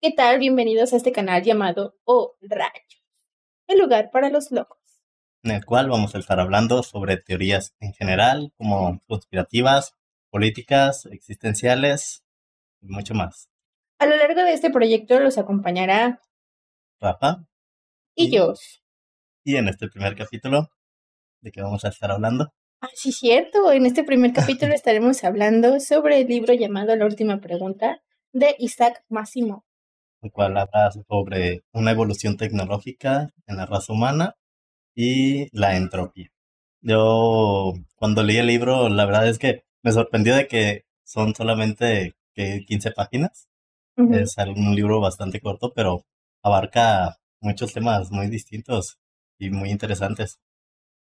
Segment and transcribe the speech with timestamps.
[0.00, 0.38] ¿Qué tal?
[0.38, 2.70] Bienvenidos a este canal llamado O Rayo,
[3.66, 4.78] el lugar para los locos.
[5.42, 9.96] En el cual vamos a estar hablando sobre teorías en general, como conspirativas,
[10.30, 12.22] políticas, existenciales
[12.80, 13.48] y mucho más.
[13.98, 16.20] A lo largo de este proyecto los acompañará
[17.00, 17.44] Rafa
[18.14, 18.54] y yo.
[19.42, 20.68] Y en este primer capítulo,
[21.40, 22.52] ¿de qué vamos a estar hablando?
[22.80, 23.72] Ah, sí, cierto.
[23.72, 28.00] En este primer capítulo estaremos hablando sobre el libro llamado La última pregunta
[28.32, 29.64] de Isaac Máximo
[30.22, 34.34] el cual habla sobre una evolución tecnológica en la raza humana
[34.94, 36.30] y la entropía.
[36.82, 42.14] Yo cuando leí el libro, la verdad es que me sorprendió de que son solamente
[42.34, 43.48] que 15 páginas.
[43.96, 46.04] Es un libro bastante corto, pero
[46.42, 48.98] abarca muchos temas muy distintos
[49.38, 50.38] y muy interesantes.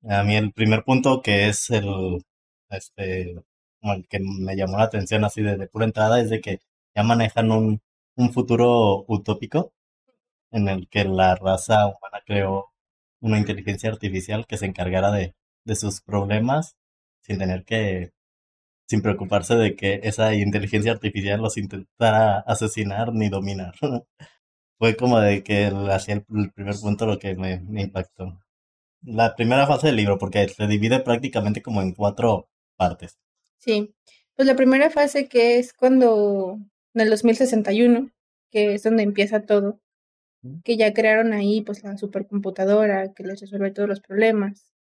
[0.09, 2.25] A mí el primer punto que es el,
[2.71, 3.37] este,
[3.83, 6.61] el que me llamó la atención así de pura entrada es de que
[6.95, 7.81] ya manejan un
[8.21, 9.73] un futuro utópico
[10.53, 12.71] en el que la raza humana creó
[13.21, 16.77] una inteligencia artificial que se encargara de, de sus problemas
[17.23, 18.13] sin tener que,
[18.89, 23.75] sin preocuparse de que esa inteligencia artificial los intentara asesinar ni dominar.
[24.79, 28.41] Fue como de que hacía el, primer punto lo que me, me impactó.
[29.03, 33.19] La primera fase del libro, porque se divide prácticamente como en cuatro partes.
[33.59, 33.95] Sí,
[34.35, 36.59] pues la primera fase que es cuando
[36.95, 38.11] en el 2061,
[38.51, 39.81] que es donde empieza todo,
[40.65, 44.73] que ya crearon ahí pues la supercomputadora que les resuelve todos los problemas.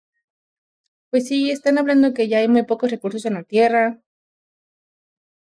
[1.10, 4.00] Pues sí, están hablando que ya hay muy pocos recursos en la Tierra,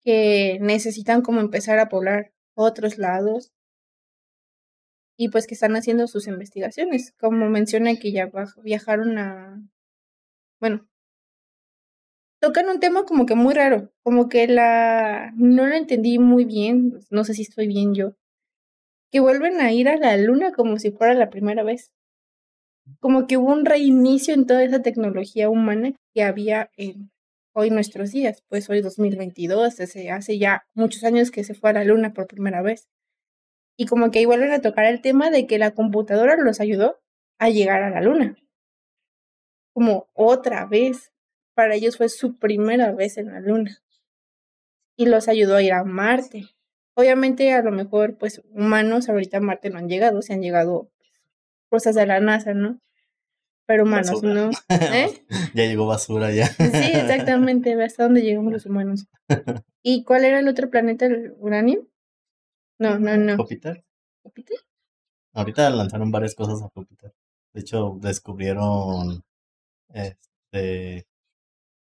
[0.02, 3.52] que necesitan como empezar a poblar otros lados
[5.16, 8.30] y pues que están haciendo sus investigaciones, como menciona que ya
[8.64, 9.62] viajaron a,
[10.60, 10.88] bueno,
[12.43, 16.98] tocan un tema como que muy raro, como que la no lo entendí muy bien,
[17.09, 18.17] no sé si estoy bien yo,
[19.12, 21.93] que vuelven a ir a la luna como si fuera la primera vez.
[22.98, 27.13] Como que hubo un reinicio en toda esa tecnología humana que había en
[27.55, 31.75] hoy nuestros días, pues hoy 2022, hace, hace ya muchos años que se fue a
[31.75, 32.89] la luna por primera vez.
[33.77, 36.98] Y como que ahí vuelven a tocar el tema de que la computadora los ayudó
[37.39, 38.36] a llegar a la luna.
[39.73, 41.11] Como otra vez
[41.55, 43.83] para ellos fue su primera vez en la luna
[44.96, 46.48] y los ayudó a ir a Marte.
[46.95, 50.90] Obviamente a lo mejor pues humanos ahorita a Marte no han llegado, se han llegado
[51.68, 52.80] cosas de la NASA, ¿no?
[53.67, 54.51] Pero humanos, ¿no?
[54.68, 55.24] ¿Eh?
[55.55, 56.46] ya llegó basura ya.
[56.46, 59.07] Sí, exactamente, hasta dónde llegamos los humanos.
[59.83, 61.89] ¿Y cuál era el otro planeta, el uranio?
[62.79, 63.36] No, no, no.
[63.36, 63.84] ¿Júpiter?
[64.23, 64.58] ¿Júpiter?
[65.33, 67.14] Ahorita lanzaron varias cosas a Júpiter.
[67.55, 69.24] De hecho, descubrieron
[69.89, 71.07] este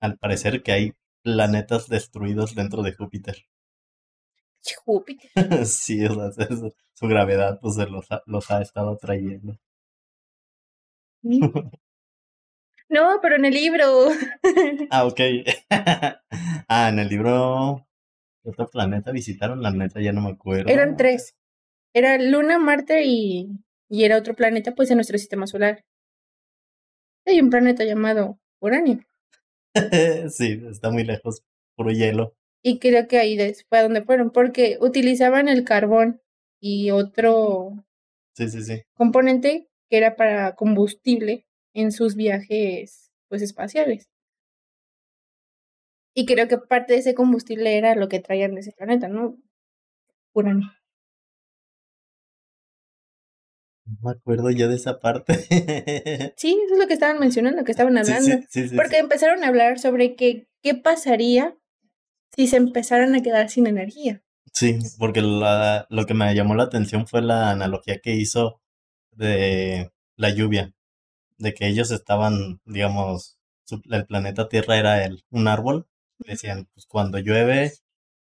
[0.03, 0.94] al parecer que hay
[1.24, 3.38] planetas destruidos dentro de Júpiter.
[4.84, 5.31] Júpiter.
[5.66, 6.47] sí, o sea,
[6.94, 9.58] su, gravedad pues los ha, los ha estado trayendo.
[12.90, 14.09] No, pero en el libro.
[14.92, 15.19] ah, ok.
[15.72, 17.88] ah, en el libro.
[18.44, 19.63] ¿Otro planeta visitaron?
[19.63, 20.69] La neta ya no me acuerdo.
[20.72, 21.36] Eran tres.
[21.96, 23.50] Era Luna, Marte y,
[23.90, 25.84] y era otro planeta, pues en nuestro sistema solar.
[27.25, 29.00] Hay un planeta llamado Uranio.
[30.29, 31.44] sí, está muy lejos,
[31.75, 32.35] puro hielo.
[32.61, 36.22] Y creo que ahí fue donde fueron, porque utilizaban el carbón
[36.61, 37.85] y otro
[38.33, 38.83] sí, sí, sí.
[38.94, 44.09] componente que era para combustible en sus viajes pues espaciales.
[46.16, 49.38] Y creo que parte de ese combustible era lo que traían de ese planeta, ¿no?
[50.33, 50.67] Uranio.
[53.85, 55.33] No me acuerdo yo de esa parte.
[56.38, 58.38] sí, eso es lo que estaban mencionando, que estaban hablando.
[58.75, 61.57] porque empezaron a hablar sobre que, qué pasaría
[62.35, 64.23] si se empezaran a quedar sin energía.
[64.53, 68.61] Sí, porque la, lo que me llamó la atención fue la analogía que hizo
[69.11, 70.73] de la lluvia,
[71.38, 73.38] de que ellos estaban, digamos,
[73.89, 75.88] el planeta Tierra era el, un árbol.
[76.19, 77.73] Decían, pues cuando llueve,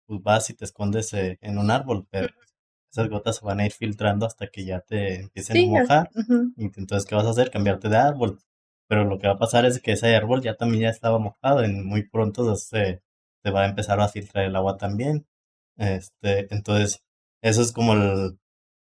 [0.06, 2.28] pues vas y te escondes eh, en un árbol, pero
[2.92, 6.10] esas gotas se van a ir filtrando hasta que ya te empiecen a mojar.
[6.56, 7.50] Y entonces, ¿qué vas a hacer?
[7.50, 8.38] Cambiarte de árbol.
[8.86, 11.64] Pero lo que va a pasar es que ese árbol ya también ya estaba mojado.
[11.64, 13.02] Y muy pronto se,
[13.42, 15.26] se va a empezar a filtrar el agua también.
[15.78, 17.02] Este, entonces,
[17.42, 18.38] eso es como el,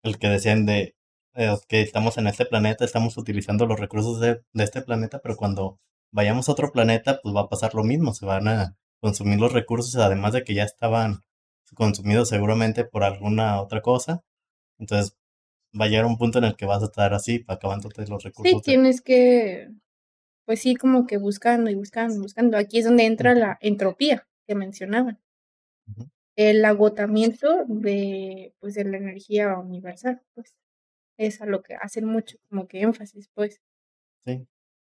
[0.04, 0.96] el que decían de
[1.36, 5.38] eh, que estamos en este planeta, estamos utilizando los recursos de, de este planeta, pero
[5.38, 5.80] cuando
[6.12, 9.54] vayamos a otro planeta, pues va a pasar lo mismo, se van a consumir los
[9.54, 11.24] recursos, además de que ya estaban
[11.74, 14.24] consumido seguramente por alguna otra cosa.
[14.78, 15.18] Entonces,
[15.80, 18.62] va a llegar un punto en el que vas a estar así, acabándote los recursos.
[18.62, 19.70] Sí, tienes que,
[20.46, 22.58] pues sí, como que buscando y buscando, buscando.
[22.58, 25.20] Aquí es donde entra la entropía que mencionaban.
[26.36, 30.56] el agotamiento de, pues, de la energía universal, pues.
[31.18, 33.62] Es a lo que hacen mucho, como que énfasis, pues.
[34.26, 34.46] Sí,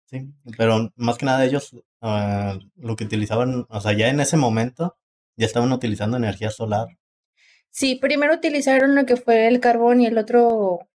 [0.06, 4.38] sí, pero más que nada ellos ah, lo que utilizaban, o sea, ya en ese
[4.38, 4.96] momento
[5.36, 6.88] ya estaban utilizando energía solar.
[7.70, 10.88] Sí, primero utilizaron lo que fue el carbón y el otro,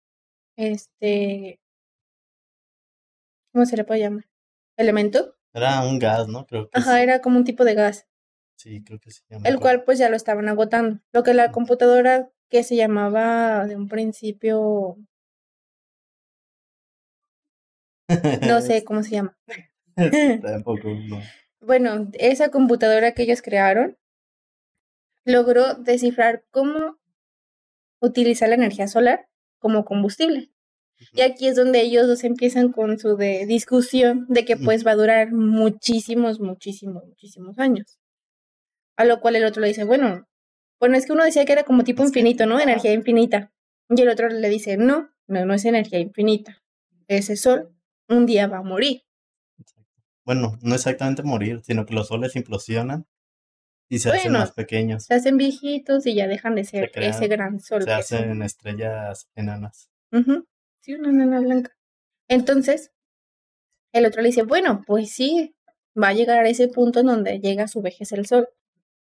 [0.57, 1.61] este,
[3.53, 4.25] ¿cómo se le puede llamar?
[4.77, 5.37] ¿Elemento?
[5.53, 6.47] Era un gas, ¿no?
[6.47, 8.07] Creo que Ajá, era como un tipo de gas.
[8.57, 9.23] Sí, creo que sí.
[9.45, 11.01] El cual pues ya lo estaban agotando.
[11.13, 14.97] Lo que la computadora que se llamaba de un principio
[18.43, 19.37] no sé cómo se llama.
[20.43, 21.21] Tampoco, no.
[21.61, 23.99] Bueno, esa computadora que ellos crearon
[25.25, 26.99] logró descifrar cómo
[28.01, 29.29] utilizar la energía solar
[29.59, 30.51] como combustible.
[31.13, 34.93] Y aquí es donde ellos dos empiezan con su de discusión de que pues va
[34.93, 37.99] a durar muchísimos, muchísimos, muchísimos años.
[38.97, 40.29] A lo cual el otro le dice, bueno,
[40.79, 42.61] bueno, es que uno decía que era como tipo infinito, ¿no?
[42.61, 43.53] Energía infinita.
[43.89, 46.63] Y el otro le dice, no, no, no es energía infinita.
[47.09, 47.75] Ese sol
[48.09, 49.03] un día va a morir.
[50.25, 53.07] Bueno, no exactamente morir, sino que los soles implosionan
[53.91, 55.05] y se hacen más pequeños.
[55.05, 57.83] Se hacen viejitos y ya dejan de ser ese gran sol.
[57.83, 59.91] Se hacen estrellas enanas.
[60.81, 61.77] Sí, una enana blanca.
[62.29, 62.93] Entonces,
[63.93, 65.57] el otro le dice, bueno, pues sí,
[66.01, 68.49] va a llegar a ese punto en donde llega a su vejez el sol.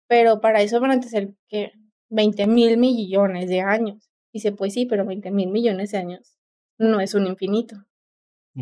[0.08, 1.74] Pero para eso van a ser que
[2.10, 4.10] 20 mil millones de años.
[4.34, 6.38] Dice, pues sí, pero 20 mil millones de años
[6.80, 7.76] no es un infinito.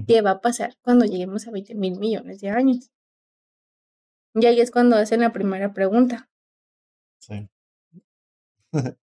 [0.05, 2.91] ¿Qué va a pasar cuando lleguemos a 20 mil millones de años?
[4.35, 6.29] Y ahí es cuando hacen la primera pregunta.
[7.19, 7.49] Sí.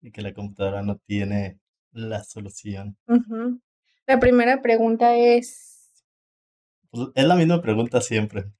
[0.00, 1.60] y que la computadora no tiene
[1.92, 2.96] la solución.
[4.06, 6.04] La primera pregunta es...
[6.90, 8.52] Pues, es la misma pregunta siempre.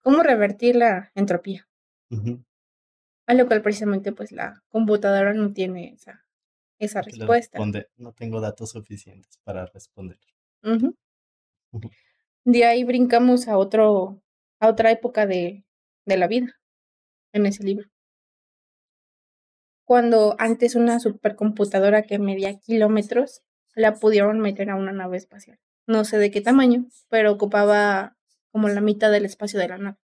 [0.00, 1.68] ¿Cómo revertir la entropía?
[3.26, 6.26] A lo cual precisamente pues la computadora no tiene esa,
[6.78, 7.58] esa respuesta.
[7.96, 10.18] no tengo datos suficientes para responder.
[12.44, 14.20] De ahí brincamos a otro,
[14.62, 15.64] a otra época de,
[16.06, 16.54] de la vida,
[17.32, 17.90] en ese libro.
[19.84, 23.42] Cuando antes una supercomputadora que medía kilómetros
[23.74, 25.58] la pudieron meter a una nave espacial.
[25.88, 28.16] No sé de qué tamaño, pero ocupaba
[28.52, 29.98] como la mitad del espacio de la nave.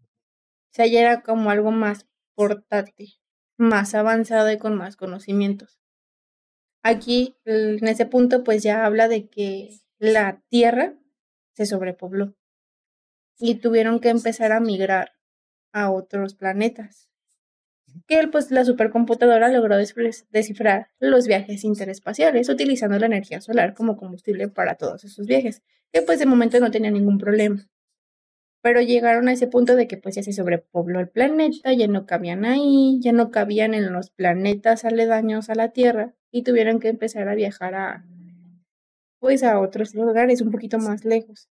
[0.00, 3.20] O sea, ya era como algo más portátil,
[3.56, 5.78] más avanzado y con más conocimientos.
[6.82, 10.98] Aquí, en ese punto, pues ya habla de que la Tierra
[11.52, 12.34] se sobrepobló
[13.44, 15.14] y tuvieron que empezar a migrar
[15.72, 17.08] a otros planetas.
[18.06, 24.46] Que pues la supercomputadora logró descifrar los viajes interespaciales utilizando la energía solar como combustible
[24.46, 25.60] para todos esos viajes,
[25.92, 27.68] que pues de momento no tenía ningún problema.
[28.62, 32.06] Pero llegaron a ese punto de que pues ya se sobrepobló el planeta, ya no
[32.06, 36.90] cabían ahí, ya no cabían en los planetas aledaños a la Tierra y tuvieron que
[36.90, 38.04] empezar a viajar a
[39.18, 41.48] pues a otros lugares un poquito más lejos.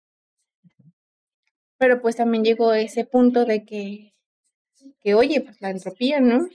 [1.81, 4.13] Pero pues también llegó ese punto de que,
[5.01, 6.47] que oye, pues la entropía, ¿no?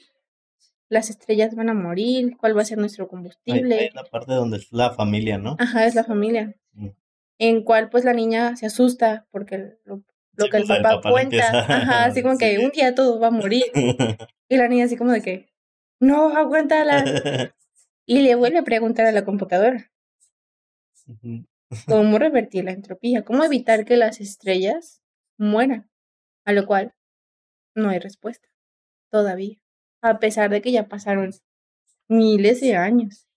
[0.87, 3.89] Las estrellas van a morir, ¿cuál va a ser nuestro combustible?
[3.95, 5.55] la parte donde es la familia, ¿no?
[5.57, 6.53] Ajá, es la familia.
[6.73, 6.89] Mm.
[7.39, 10.03] En cual pues la niña se asusta porque lo,
[10.37, 13.65] que el, pues, papá cuenta, ajá, así como que un día todo va a morir.
[14.47, 15.49] y la niña así como de que,
[15.99, 17.03] no, aguántala.
[18.05, 19.91] y le vuelve a preguntar a la computadora.
[21.87, 23.23] ¿Cómo revertir la entropía?
[23.23, 25.01] ¿Cómo evitar que las estrellas
[25.37, 25.89] mueran?
[26.45, 26.93] A lo cual
[27.75, 28.47] no hay respuesta
[29.11, 29.57] todavía,
[30.01, 31.31] a pesar de que ya pasaron
[32.07, 33.27] miles de años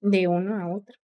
[0.00, 0.94] de uno a otro.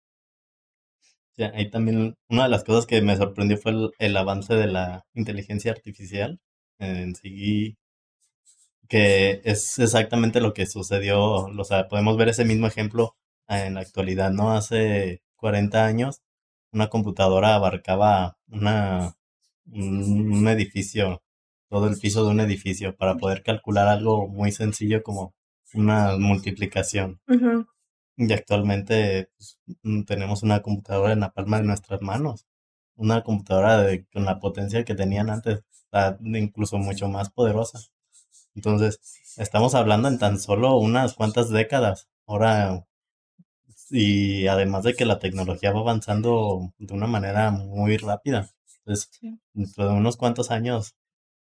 [1.35, 5.05] Sí, ahí también una de las cosas que me sorprendió fue el, avance de la
[5.13, 6.39] inteligencia artificial
[6.79, 7.75] en sí,
[8.87, 13.15] que es exactamente lo que sucedió, o sea, podemos ver ese mismo ejemplo
[13.47, 14.51] en la actualidad, ¿no?
[14.51, 16.21] Hace 40 años,
[16.71, 19.15] una computadora abarcaba una,
[19.71, 21.23] un, edificio,
[21.69, 25.33] todo el piso de un edificio, para poder calcular algo muy sencillo como
[25.73, 27.19] una multiplicación.
[28.17, 32.45] Y actualmente pues, mm, tenemos una computadora en la palma de nuestras manos.
[32.95, 35.63] Una computadora de, con la potencia que tenían antes,
[36.23, 37.79] incluso mucho más poderosa.
[38.55, 38.99] Entonces,
[39.37, 42.09] estamos hablando en tan solo unas cuantas décadas.
[42.27, 42.85] Ahora
[43.93, 48.49] y además de que la tecnología va avanzando de una manera muy rápida.
[48.85, 49.09] Entonces,
[49.53, 50.95] dentro de unos cuantos años,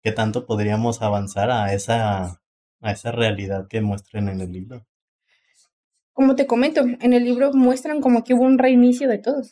[0.02, 2.42] ¿qué tanto podríamos avanzar a esa,
[2.80, 4.87] a esa realidad que muestran en el libro?
[6.12, 9.42] Como te comento, en el libro muestran como que hubo un reinicio de todo.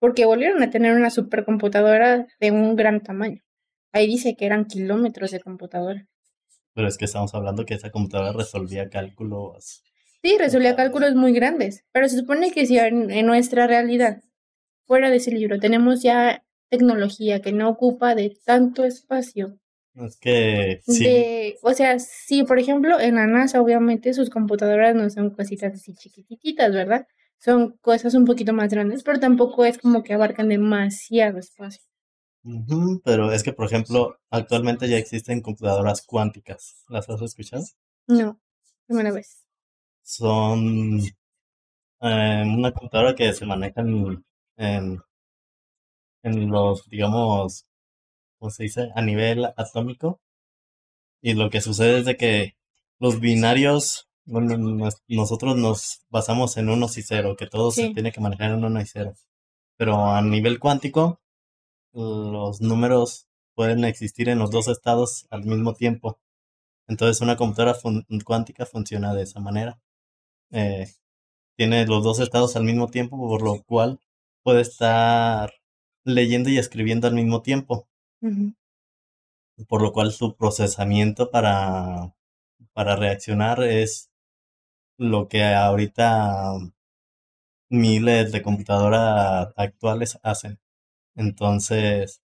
[0.00, 3.40] Porque volvieron a tener una supercomputadora de un gran tamaño.
[3.92, 6.08] Ahí dice que eran kilómetros de computadora.
[6.74, 9.84] Pero es que estamos hablando que esa computadora resolvía cálculos.
[10.22, 14.22] Sí, resolvía cálculos muy grandes, pero se supone que si en, en nuestra realidad,
[14.92, 19.58] fuera de ese libro, tenemos ya tecnología que no ocupa de tanto espacio.
[19.94, 21.04] Es que sí.
[21.04, 25.72] De, o sea, sí, por ejemplo, en la NASA, obviamente, sus computadoras no son cositas
[25.72, 27.06] así chiquititas, ¿verdad?
[27.38, 31.80] Son cosas un poquito más grandes, pero tampoco es como que abarcan demasiado espacio.
[33.02, 36.84] Pero es que, por ejemplo, actualmente ya existen computadoras cuánticas.
[36.90, 37.64] ¿Las has escuchado?
[38.08, 38.38] No,
[38.86, 39.42] primera vez.
[40.02, 41.00] Son
[42.02, 44.22] eh, una computadora que se maneja en,
[44.56, 45.02] en,
[46.24, 47.66] en los, digamos,
[48.38, 48.90] ¿cómo se dice?
[48.94, 50.20] A nivel atómico.
[51.22, 52.56] Y lo que sucede es de que
[52.98, 58.12] los binarios, bueno, nos- nosotros nos basamos en unos y cero, que todo se tiene
[58.12, 59.14] que manejar en uno y cero.
[59.78, 61.20] Pero a nivel cuántico,
[61.92, 66.20] los números pueden existir en los dos estados al mismo tiempo.
[66.88, 69.80] Entonces una computadora fun- cuántica funciona de esa manera.
[70.52, 70.88] Eh,
[71.56, 74.00] tiene los dos estados al mismo tiempo, por lo cual
[74.42, 75.52] puede estar
[76.04, 77.88] leyendo y escribiendo al mismo tiempo,
[79.68, 82.14] por lo cual su procesamiento para,
[82.72, 84.10] para reaccionar es
[84.98, 86.54] lo que ahorita
[87.70, 90.60] miles de computadoras actuales hacen.
[91.16, 92.22] Entonces,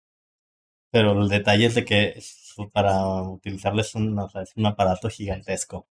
[0.91, 2.21] pero el detalle es de que
[2.73, 5.87] para utilizarles un, o sea, es un aparato gigantesco.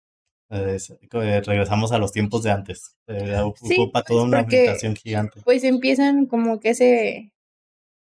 [0.50, 0.78] Eh,
[1.12, 2.96] regresamos a los tiempos de antes.
[3.08, 5.42] Eh, Sí, ocupa toda pues una porque habitación gigante.
[5.44, 7.32] pues empiezan como que ese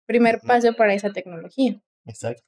[0.07, 1.81] primer paso para esa tecnología.
[2.05, 2.43] Exacto.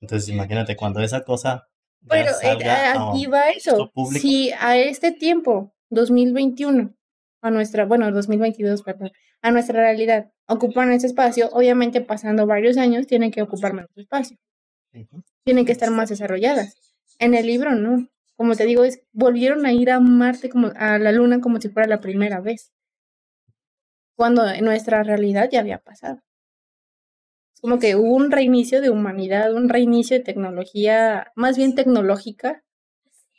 [0.00, 1.68] Entonces, imagínate cuando esa cosa
[2.08, 3.90] Pero eh, salga aquí va eso.
[3.94, 4.20] público.
[4.20, 6.94] Si a este tiempo, 2021,
[7.42, 9.12] a nuestra, bueno, 2022, perdón,
[9.42, 14.36] a nuestra realidad, ocupan ese espacio, obviamente pasando varios años tienen que ocupar menos espacio,
[15.44, 16.74] tienen que estar más desarrolladas.
[17.18, 18.08] En el libro no.
[18.36, 21.68] Como te digo, es, volvieron a ir a Marte como a la Luna como si
[21.70, 22.72] fuera la primera vez,
[24.14, 26.20] cuando en nuestra realidad ya había pasado.
[27.60, 32.62] Como que hubo un reinicio de humanidad, un reinicio de tecnología, más bien tecnológica,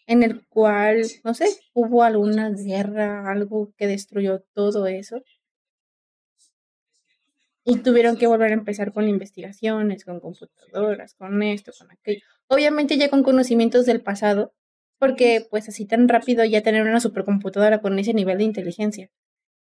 [0.08, 5.22] en el cual, no sé, hubo alguna guerra, algo que destruyó todo eso.
[7.63, 12.24] Y tuvieron que volver a empezar con investigaciones, con computadoras, con esto, con aquello.
[12.48, 14.54] Obviamente ya con conocimientos del pasado,
[15.00, 19.10] porque pues así tan rápido ya tener una supercomputadora con ese nivel de inteligencia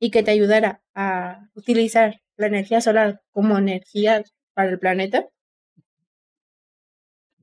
[0.01, 5.29] y que te ayudara a utilizar la energía solar como energía para el planeta.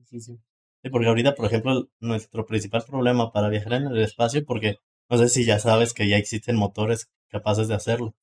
[0.04, 0.38] Sí, sí.
[0.82, 4.76] Sí, porque ahorita, por ejemplo, nuestro principal problema para viajar en el espacio, porque
[5.10, 8.14] no sé si ya sabes que ya existen motores capaces de hacerlo.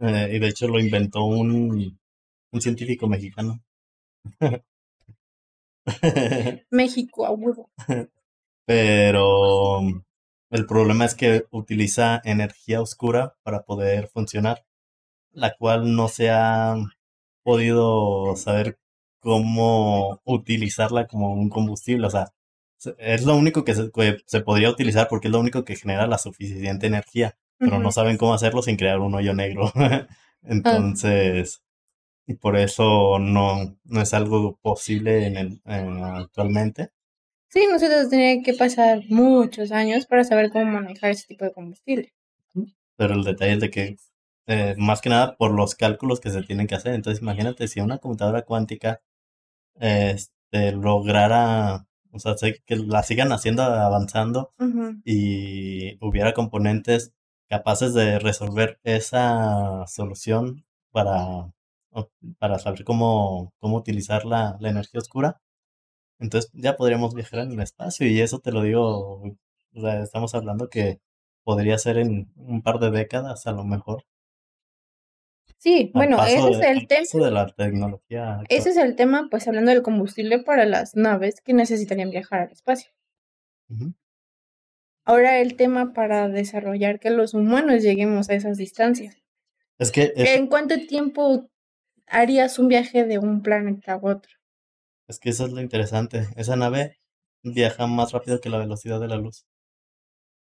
[0.00, 1.98] Eh, y de hecho lo inventó un,
[2.52, 3.62] un científico mexicano.
[6.70, 7.70] México a huevo.
[8.66, 9.80] Pero
[10.50, 14.64] el problema es que utiliza energía oscura para poder funcionar,
[15.32, 16.76] la cual no se ha
[17.44, 18.78] podido saber
[19.20, 22.06] cómo utilizarla como un combustible.
[22.06, 22.32] O sea,
[22.78, 25.76] se- es lo único que se, que se podría utilizar porque es lo único que
[25.76, 29.72] genera la suficiente energía, pero no saben cómo hacerlo sin crear un hoyo negro.
[30.44, 31.62] Ah, Entonces,
[32.28, 36.90] y por eso no, no es algo posible en el, en- actualmente.
[37.48, 42.12] sí, nosotros tenía que pasar muchos años para saber cómo manejar ese tipo de combustible.
[42.96, 43.96] Pero el detalle es de que,
[44.46, 46.94] eh, más que nada, por los cálculos que se tienen que hacer.
[46.94, 49.00] Entonces, imagínate si una computadora cuántica
[49.80, 52.34] este, lograra, o sea,
[52.66, 54.52] que la sigan haciendo avanzando
[55.04, 57.12] y hubiera componentes
[57.48, 61.52] capaces de resolver esa solución para,
[62.38, 65.40] para saber cómo, cómo utilizar la, la energía oscura.
[66.18, 70.34] Entonces ya podríamos viajar en el espacio y eso te lo digo, o sea, estamos
[70.34, 71.00] hablando que
[71.44, 74.04] podría ser en un par de décadas a lo mejor,
[75.58, 77.24] Sí, al bueno, ese es el tema.
[77.26, 78.46] de la tecnología actual.
[78.48, 82.52] Ese es el tema, pues hablando del combustible para las naves que necesitarían viajar al
[82.52, 82.90] espacio.
[85.04, 89.16] Ahora el tema para desarrollar que los humanos lleguemos a esas distancias.
[89.78, 91.48] Es que es, ¿En cuánto tiempo
[92.10, 94.38] harías un viaje de un planeta a otro?
[95.08, 96.28] es que eso es lo interesante.
[96.36, 96.98] Esa nave
[97.42, 99.46] viaja más rápido que la velocidad de la luz,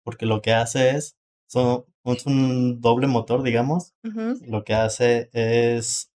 [0.04, 1.18] porque lo que hace es,
[1.48, 6.12] son, es un doble motor, digamos, lo que hace es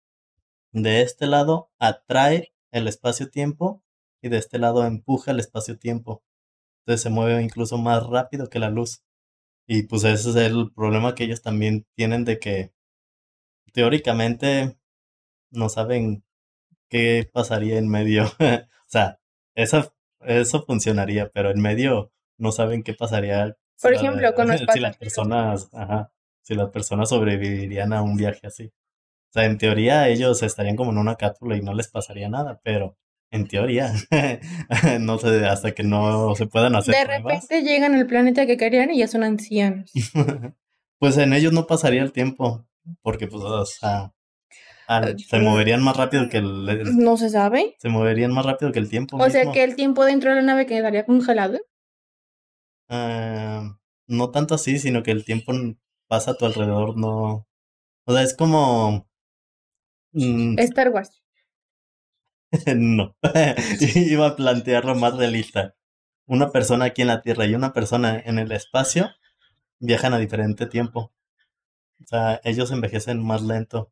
[0.72, 3.84] de este lado atrae el espacio-tiempo
[4.22, 6.24] y de este lado empuja el espacio-tiempo.
[6.82, 9.04] Entonces se mueve incluso más rápido que la luz.
[9.68, 12.74] Y pues ese es el problema que ellos también tienen de que
[13.74, 14.78] teóricamente
[15.52, 16.24] no saben
[16.90, 18.26] qué pasaría en medio.
[18.88, 19.20] O sea,
[19.54, 23.58] esa eso funcionaría, pero en medio no saben qué pasaría.
[23.82, 26.12] Por ejemplo, con los Si las personas, ajá,
[26.44, 28.66] si las personas sobrevivirían a un viaje así.
[28.66, 32.60] O sea, en teoría ellos estarían como en una cápsula y no les pasaría nada,
[32.64, 32.98] pero
[33.30, 33.92] en teoría,
[35.02, 36.96] no sé, hasta que no se puedan hacer.
[36.96, 39.92] De repente llegan al planeta que querían y ya son ancianos.
[41.00, 42.66] pues en ellos no pasaría el tiempo,
[43.02, 44.14] porque pues, o sea,
[45.18, 47.76] se moverían más rápido que el, No se sabe.
[47.80, 49.18] Se moverían más rápido que el tiempo.
[49.18, 51.60] O sea que el tiempo dentro de la nave quedaría congelado.
[52.88, 53.78] Ah,
[54.08, 55.52] no tanto así, sino que el tiempo
[56.08, 57.46] pasa a tu alrededor, no.
[58.06, 59.10] O sea, es como.
[60.14, 61.22] Mm, Star Wars.
[62.78, 63.16] no.
[63.96, 65.76] Iba a plantearlo más realista.
[66.28, 69.10] Una persona aquí en la Tierra y una persona en el espacio
[69.80, 71.12] viajan a diferente tiempo.
[72.02, 73.92] O sea, ellos envejecen más lento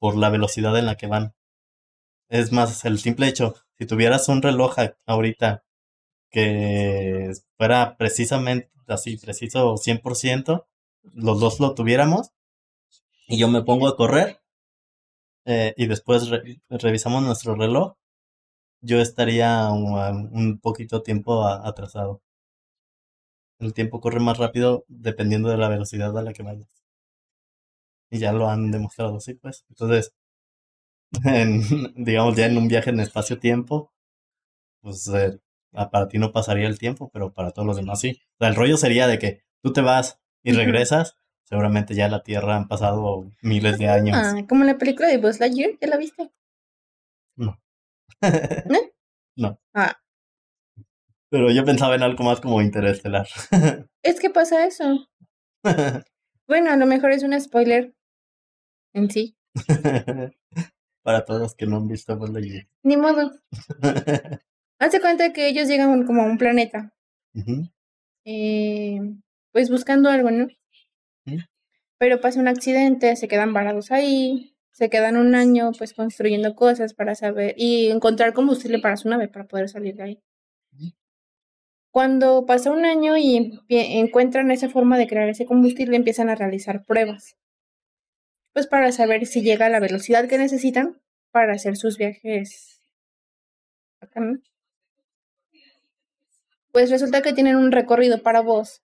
[0.00, 1.34] por la velocidad en la que van.
[2.28, 4.76] Es más, el simple hecho, si tuvieras un reloj
[5.06, 5.64] ahorita
[6.30, 10.66] que fuera precisamente así, preciso 100%,
[11.14, 12.30] los dos lo tuviéramos,
[13.28, 14.40] y yo me pongo a correr,
[15.46, 16.30] eh, y después
[16.68, 17.94] revisamos nuestro reloj,
[18.82, 22.22] yo estaría un, poquito tiempo atrasado.
[23.58, 26.79] El tiempo corre más rápido dependiendo de la velocidad a la que vayas.
[28.10, 29.64] Y ya lo han demostrado así, pues.
[29.68, 30.12] Entonces,
[31.96, 33.92] digamos, ya en un viaje en espacio-tiempo,
[34.80, 35.38] pues eh,
[35.72, 38.20] para ti no pasaría el tiempo, pero para todos los demás sí.
[38.34, 42.22] O sea, el rollo sería de que tú te vas y regresas, seguramente ya la
[42.22, 44.16] Tierra han pasado miles de años.
[44.18, 46.30] Ah, como la película de Buzz Lightyear, ¿ya la viste?
[47.36, 47.60] No.
[48.20, 48.20] ¿No?
[49.36, 49.60] no.
[49.74, 49.96] Ah.
[51.30, 53.28] Pero yo pensaba en algo más como interestelar.
[54.02, 55.06] es que pasa eso.
[56.48, 57.94] bueno, a lo mejor es un spoiler
[58.92, 59.36] en sí.
[61.02, 62.68] Para todos los que no han visto Buzz Lightyear.
[62.82, 63.30] Ni modo.
[64.78, 66.94] Hace cuenta que ellos llegan como a un planeta.
[68.24, 69.00] eh,
[69.52, 70.48] pues buscando algo, ¿no?
[71.98, 76.94] Pero pasa un accidente, se quedan varados ahí, se quedan un año pues construyendo cosas
[76.94, 80.22] para saber y encontrar combustible para su nave para poder salir de ahí.
[81.92, 86.84] Cuando pasa un año y encuentran esa forma de crear ese combustible, empiezan a realizar
[86.86, 87.36] pruebas.
[88.52, 92.80] Pues para saber si llega a la velocidad que necesitan para hacer sus viajes.
[96.72, 98.82] Pues resulta que tienen un recorrido para vos,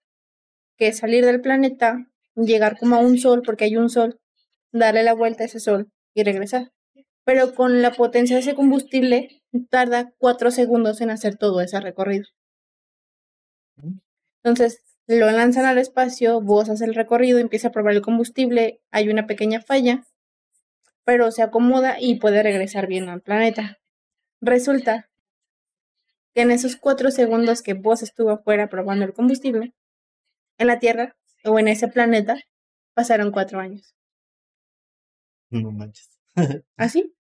[0.77, 4.21] que es salir del planeta, llegar como a un sol, porque hay un sol,
[4.73, 6.73] darle la vuelta a ese sol y regresar.
[7.25, 12.27] Pero con la potencia de ese combustible tarda cuatro segundos en hacer todo ese recorrido.
[14.43, 19.09] Entonces lo lanzan al espacio, vos haces el recorrido, empieza a probar el combustible, hay
[19.09, 20.05] una pequeña falla,
[21.05, 23.79] pero se acomoda y puede regresar bien al planeta.
[24.41, 25.09] Resulta
[26.35, 29.73] que en esos cuatro segundos que vos estuvo afuera probando el combustible,
[30.59, 32.37] en la Tierra o en ese planeta
[32.95, 33.95] pasaron cuatro años.
[35.51, 36.11] No manches.
[36.77, 37.15] ¿Así?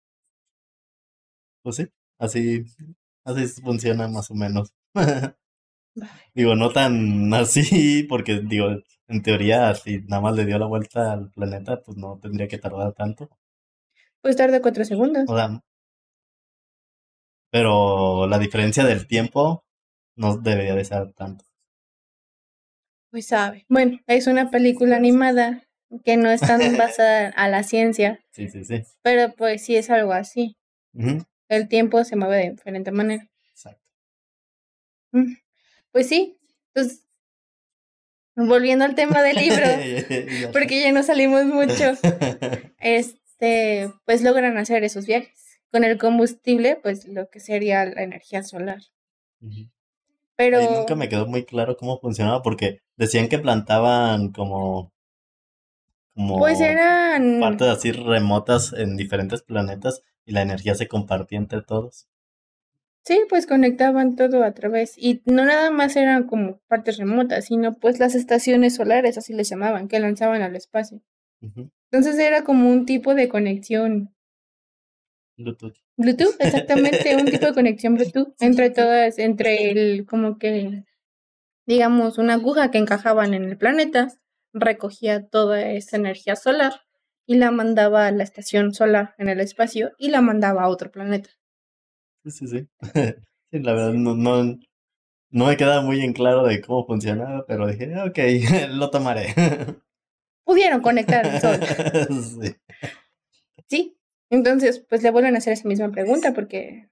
[1.62, 1.87] Pues sí,
[2.18, 2.64] así,
[3.25, 4.73] así funciona más o menos.
[6.35, 8.68] digo, no tan así, porque digo,
[9.09, 12.59] en teoría, si nada más le dio la vuelta al planeta, pues no tendría que
[12.59, 13.28] tardar tanto.
[14.20, 15.24] Pues tarda cuatro segundos.
[15.28, 15.61] O sea,
[17.54, 19.64] pero la diferencia del tiempo
[20.16, 21.44] no debería de ser tanto.
[23.12, 23.64] Pues sabe.
[23.68, 25.62] Bueno, es una película animada
[26.04, 28.18] que no es tan basada a la ciencia.
[28.33, 28.83] Sí, sí, sí.
[29.02, 30.57] Pero pues sí es algo así.
[31.48, 33.28] El tiempo se mueve de diferente manera.
[33.50, 33.85] Exacto.
[35.12, 35.35] Mm,
[35.94, 36.37] pues sí.
[36.74, 37.07] Entonces,
[38.35, 39.64] volviendo al tema del libro,
[40.52, 41.92] porque ya no salimos mucho,
[42.78, 45.61] este, pues logran hacer esos viajes.
[45.70, 48.80] Con el combustible, pues lo que sería la energía solar.
[50.37, 50.61] Pero...
[50.78, 54.92] nunca me quedó muy claro cómo funcionaba porque decían que plantaban como...
[56.14, 57.38] como pues eran...
[57.38, 62.09] Partes así remotas en diferentes planetas y la energía se compartía entre todos.
[63.06, 64.94] Sí, pues conectaban todo a través.
[64.96, 69.48] Y no nada más eran como partes remotas, sino pues las estaciones solares, así les
[69.50, 71.02] llamaban, que lanzaban al espacio.
[71.90, 74.14] Entonces era como un tipo de conexión.
[75.36, 75.74] Bluetooth.
[75.98, 80.84] Bluetooth, exactamente, un tipo de conexión Bluetooth entre todas, entre el, como que,
[81.66, 84.08] digamos, una aguja que encajaban en el planeta,
[84.54, 86.80] recogía toda esa energía solar
[87.26, 90.90] y la mandaba a la estación solar en el espacio y la mandaba a otro
[90.90, 91.30] planeta.
[92.24, 92.68] Sí, sí, sí.
[93.52, 94.58] la verdad no, no,
[95.30, 98.18] no me queda muy en claro de cómo funcionaba, pero dije, ok,
[98.70, 99.34] lo tomaré.
[100.44, 101.60] Pudieron conectar el sol.
[102.42, 102.56] sí.
[103.68, 103.96] Sí,
[104.30, 106.88] entonces, pues le vuelven a hacer esa misma pregunta porque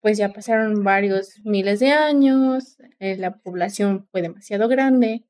[0.00, 5.24] pues ya pasaron varios miles de años, eh, la población fue demasiado grande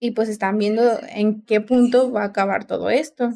[0.00, 3.30] y pues están viendo en qué punto va a acabar todo esto.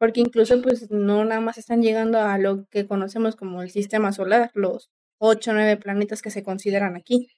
[0.00, 4.12] Porque incluso pues no nada más están llegando a lo que conocemos como el sistema
[4.12, 7.28] solar, los ocho o nueve planetas que se consideran aquí,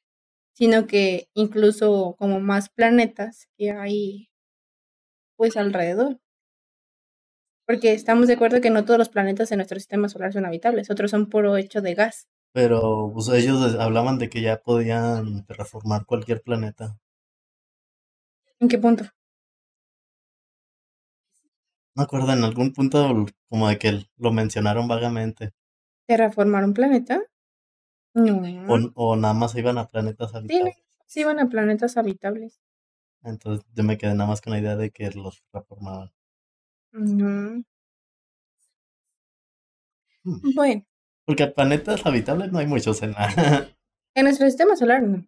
[0.52, 4.28] sino que incluso como más planetas que hay
[5.36, 6.20] pues alrededor.
[7.66, 10.88] Porque estamos de acuerdo que no todos los planetas en nuestro sistema solar son habitables,
[10.88, 12.28] otros son puro hecho de gas.
[12.52, 16.96] Pero pues ellos hablaban de que ya podían terraformar cualquier planeta.
[18.60, 19.04] ¿En qué punto?
[21.94, 25.52] No acuerdo, en algún punto como de que lo mencionaron vagamente.
[26.06, 27.22] ¿Terraformar un planeta?
[28.14, 28.42] No.
[28.94, 30.74] O, nada más iban a planetas habitables.
[30.74, 32.60] Sí, sí, iban a planetas habitables.
[33.22, 36.10] Entonces yo me quedé nada más con la idea de que los terraformaban.
[36.92, 37.62] No.
[40.24, 40.54] Hmm.
[40.54, 40.86] Bueno.
[41.24, 43.28] Porque planetas habitables no hay muchos en la...
[44.14, 45.26] en nuestro sistema solar no.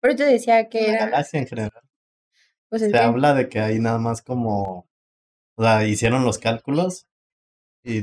[0.00, 1.82] Pero yo decía que en la galaxia en general.
[2.68, 4.88] Pues Se habla de que hay nada más como...
[5.56, 7.06] O sea, hicieron los cálculos
[7.84, 8.02] y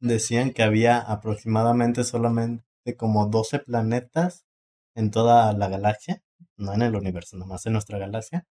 [0.00, 4.46] decían que había aproximadamente solamente como 12 planetas
[4.94, 6.22] en toda la galaxia,
[6.56, 8.46] no en el universo, nomás en nuestra galaxia,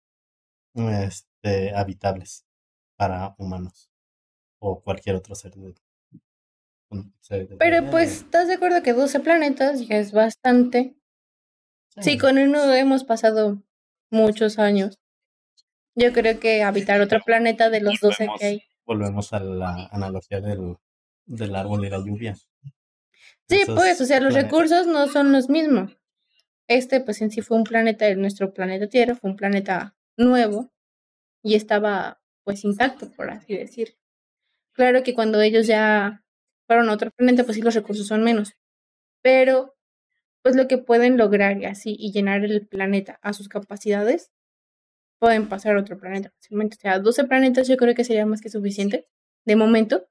[0.75, 2.45] este, habitables
[2.97, 3.89] para humanos
[4.60, 5.75] o cualquier otro ser de,
[7.60, 10.95] Pero pues, ¿estás de acuerdo que 12 planetas ya es bastante?
[12.01, 12.17] Sí.
[12.17, 13.62] con uno hemos pasado
[14.10, 14.97] muchos años.
[15.95, 18.63] Yo creo que habitar otro planeta de los 12 que hay.
[18.86, 20.75] Volvemos a la analogía del,
[21.25, 22.36] del árbol y la lluvia.
[23.49, 25.97] Sí, pues, o sea, los recursos no son los mismos.
[26.67, 30.71] Este, pues en sí fue un planeta, nuestro planeta Tierra, fue un planeta nuevo
[31.43, 33.97] y estaba pues intacto, por así decir.
[34.73, 36.23] Claro que cuando ellos ya
[36.67, 38.53] fueron a otro planeta, pues sí los recursos son menos.
[39.21, 39.75] Pero,
[40.41, 44.32] pues lo que pueden lograr y así y llenar el planeta a sus capacidades,
[45.23, 46.75] pueden pasar a otro planeta fácilmente.
[46.75, 49.07] O sea, 12 planetas yo creo que sería más que suficiente
[49.45, 50.05] de momento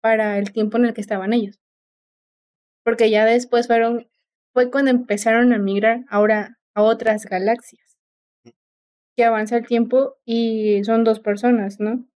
[0.00, 1.60] para el tiempo en el que estaban ellos.
[2.82, 4.08] Porque ya después fueron,
[4.54, 7.98] fue cuando empezaron a migrar ahora a otras galaxias
[9.14, 12.08] que avanza el tiempo y son dos personas, ¿no?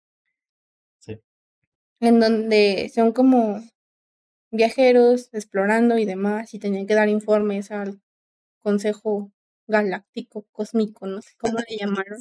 [1.01, 1.21] Sí.
[2.01, 3.61] En donde son como
[4.51, 8.01] viajeros explorando y demás y tenían que dar informes al
[8.63, 9.31] Consejo
[9.67, 12.19] Galáctico Cósmico, no sé cómo le llamaron.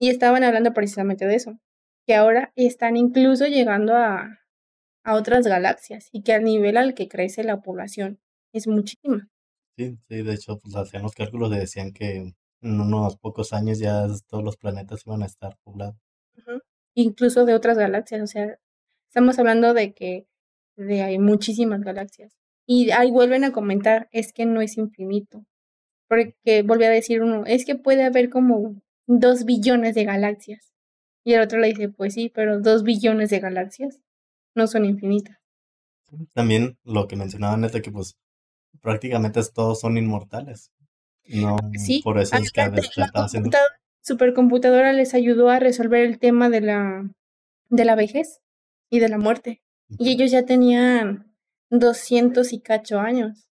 [0.00, 1.58] Y estaban hablando precisamente de eso,
[2.06, 4.38] que ahora están incluso llegando a,
[5.04, 8.20] a otras galaxias y que al nivel al que crece la población
[8.52, 9.28] es muchísima.
[9.76, 13.78] Sí, sí, de hecho, pues hacían los cálculos y decían que en unos pocos años
[13.78, 15.96] ya todos los planetas iban a estar poblados.
[16.94, 18.58] Incluso de otras galaxias, o sea,
[19.08, 20.26] estamos hablando de que
[20.76, 22.36] de hay muchísimas galaxias.
[22.66, 25.44] Y ahí vuelven a comentar, es que no es infinito.
[26.08, 30.72] Porque volví a decir uno, es que puede haber como dos billones de galaxias.
[31.24, 34.00] Y el otro le dice, pues sí, pero dos billones de galaxias
[34.54, 35.36] no son infinitas.
[36.32, 38.16] También lo que mencionaban es de que pues
[38.80, 40.72] prácticamente todos son inmortales.
[41.26, 43.28] No, sí, por eso es que la
[44.00, 47.10] supercomputadora les ayudó a resolver el tema de la,
[47.68, 48.40] de la vejez
[48.88, 49.62] y de la muerte.
[49.98, 51.34] Y ellos ya tenían
[51.70, 53.47] 200 y cacho años.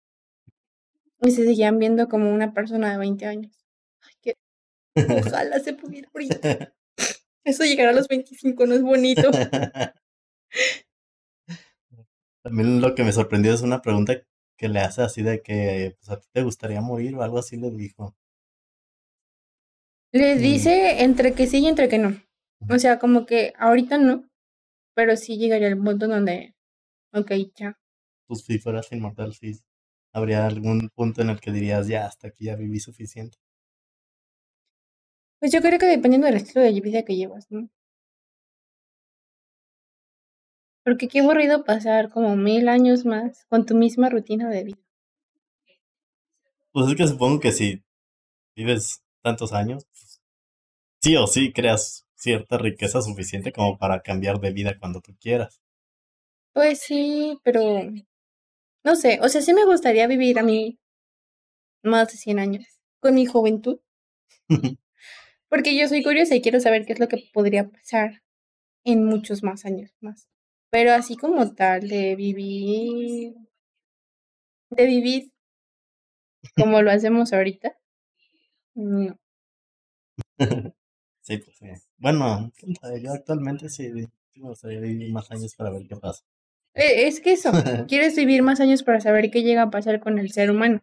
[1.23, 3.67] Y se seguían viendo como una persona de 20 años.
[4.03, 4.35] Ay, que
[5.35, 6.11] ojalá se pudiera
[7.45, 9.31] Eso llegar a los 25 no es bonito.
[12.43, 14.23] También lo que me sorprendió es una pregunta
[14.57, 17.57] que le hace así de que, pues, ¿a ti te gustaría morir o algo así
[17.57, 18.15] le dijo?
[20.13, 22.23] Le dice entre que sí y entre que no.
[22.71, 24.25] O sea, como que ahorita no,
[24.95, 26.55] pero sí llegaría el punto donde,
[27.13, 27.79] ok, ya.
[28.27, 29.61] Pues si fueras inmortal, sí.
[30.17, 33.37] ¿Habría algún punto en el que dirías, ya, hasta aquí ya viví suficiente?
[35.39, 37.69] Pues yo creo que dependiendo del estilo de vida que llevas, ¿no?
[40.87, 44.79] Porque qué aburrido pasar como mil años más con tu misma rutina de vida.
[46.73, 47.85] Pues es que supongo que si
[48.57, 50.23] vives tantos años, pues,
[51.03, 55.61] sí o sí creas cierta riqueza suficiente como para cambiar de vida cuando tú quieras.
[56.55, 57.61] Pues sí, pero
[58.87, 60.79] no sé, o sea, sí me gustaría vivir a mí
[61.83, 62.65] más de 100 años
[63.01, 63.81] con mi juventud.
[65.49, 68.23] Porque yo soy curiosa y quiero saber qué es lo que podría pasar
[68.85, 70.29] en muchos más años más.
[70.71, 73.35] Pero así como tal, de vivir,
[74.71, 75.33] de vivir
[76.57, 77.77] como lo hacemos ahorita,
[78.75, 79.19] no.
[81.23, 81.67] Sí, pues sí.
[81.99, 82.53] Bueno,
[83.03, 83.91] yo actualmente sí
[84.37, 86.23] me gustaría vivir más años para ver qué pasa.
[86.77, 87.51] E, es que eso,
[87.89, 90.81] quieres vivir más años para saber qué llega a pasar con el ser humano.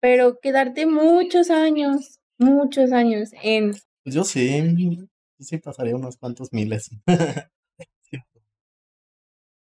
[0.00, 3.70] Pero quedarte muchos años, muchos años en...
[4.02, 6.90] Pues yo sí, sí pasaría unos cuantos miles.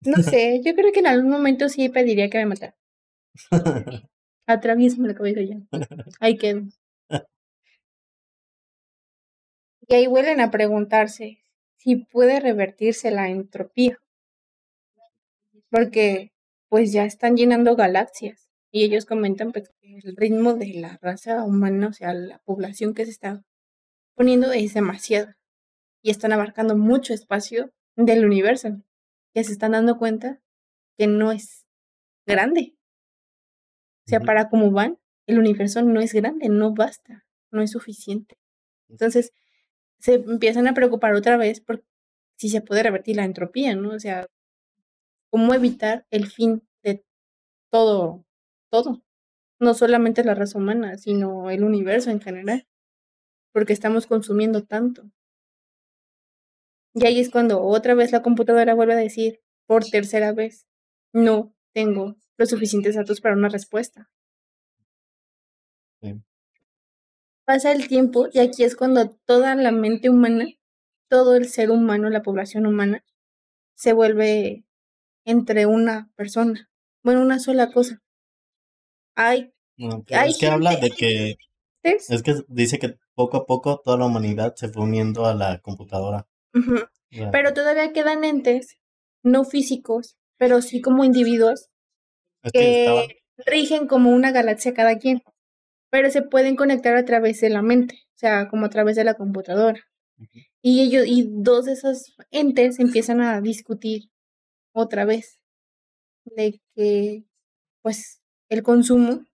[0.04, 2.76] No sé, yo creo que en algún momento sí pediría que me matara.
[4.48, 5.58] Atraviesme la cabeza ya.
[6.18, 6.62] Ahí quedo.
[9.86, 11.44] Y ahí vuelven a preguntarse
[11.76, 14.01] si puede revertirse la entropía.
[15.72, 16.32] Porque
[16.68, 18.50] pues ya están llenando galaxias.
[18.70, 22.94] Y ellos comentan pues, que el ritmo de la raza humana, o sea, la población
[22.94, 23.42] que se está
[24.14, 25.32] poniendo es demasiado.
[26.02, 28.82] Y están abarcando mucho espacio del universo.
[29.34, 30.40] Que se están dando cuenta
[30.98, 31.66] que no es
[32.26, 32.76] grande.
[34.06, 38.36] O sea, para cómo van, el universo no es grande, no basta, no es suficiente.
[38.90, 39.32] Entonces,
[40.00, 41.82] se empiezan a preocupar otra vez por
[42.36, 43.90] si se puede revertir la entropía, ¿no?
[43.94, 44.26] O sea,
[45.32, 47.04] cómo evitar el fin de
[47.70, 48.24] todo,
[48.70, 49.02] todo.
[49.58, 52.68] No solamente la raza humana, sino el universo en general.
[53.52, 55.10] Porque estamos consumiendo tanto.
[56.94, 60.66] Y ahí es cuando otra vez la computadora vuelve a decir, por tercera vez,
[61.14, 64.10] no tengo los suficientes datos para una respuesta.
[67.46, 70.46] Pasa el tiempo y aquí es cuando toda la mente humana,
[71.08, 73.02] todo el ser humano, la población humana,
[73.74, 74.64] se vuelve
[75.24, 76.70] entre una persona.
[77.02, 78.02] Bueno, una sola cosa.
[79.14, 79.52] Hay,
[80.08, 81.36] es que habla de que
[81.82, 85.58] es que dice que poco a poco toda la humanidad se fue uniendo a la
[85.58, 86.26] computadora.
[87.32, 88.76] Pero todavía quedan entes
[89.22, 91.68] no físicos, pero sí como individuos
[92.52, 95.22] que, rigen como una galaxia cada quien
[95.92, 99.04] pero se pueden conectar a través de la mente, o sea, como a través de
[99.04, 99.78] la computadora.
[100.62, 104.04] Y ellos, y dos de esos entes empiezan a discutir
[104.72, 105.40] otra vez
[106.24, 107.24] de que,
[107.82, 109.24] pues, el consumo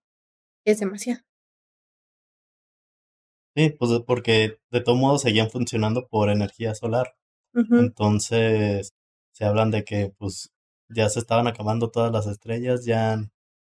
[0.65, 1.21] es demasiado.
[3.57, 7.15] Sí, pues porque de todo modo seguían funcionando por energía solar.
[7.55, 8.93] Entonces,
[9.33, 10.53] se hablan de que, pues,
[10.89, 13.19] ya se estaban acabando todas las estrellas, ya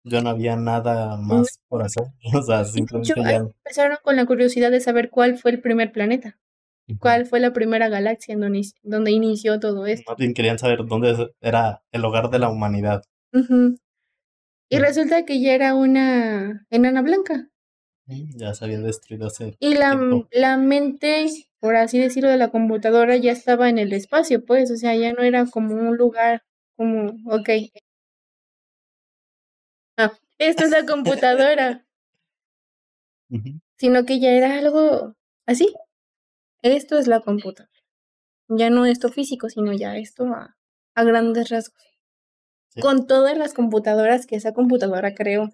[0.07, 2.05] ya no había nada más por hacer.
[2.33, 3.37] O sea, simplemente ya...
[3.37, 6.37] Empezaron con la curiosidad de saber cuál fue el primer planeta.
[6.99, 10.09] ¿Cuál fue la primera galaxia en donde, donde inició todo esto?
[10.11, 13.03] Más bien querían saber dónde era el hogar de la humanidad.
[14.69, 17.49] Y resulta que ya era una enana blanca.
[18.05, 19.99] Ya se había destruido hace Y la,
[20.31, 21.27] la mente,
[21.59, 25.11] por así decirlo, de la computadora ya estaba en el espacio, pues, o sea, ya
[25.11, 26.43] no era como un lugar
[26.77, 27.49] como, ok,
[29.97, 31.83] Ah, esto es la computadora.
[33.77, 35.73] Sino que ya era algo así.
[36.61, 37.71] Esto es la computadora.
[38.49, 40.55] Ya no esto físico, sino ya esto a,
[40.95, 41.83] grandes rasgos.
[42.81, 45.49] Con todas las computadoras que esa computadora creó.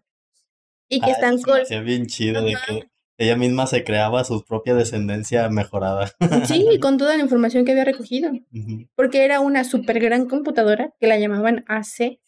[0.90, 1.60] Y que ah, están con.
[1.86, 6.12] bien chido de que ella misma se creaba su propia descendencia mejorada.
[6.46, 8.32] Sí, con toda la información que había recogido.
[8.96, 12.20] Porque era una super gran computadora que la llamaban AC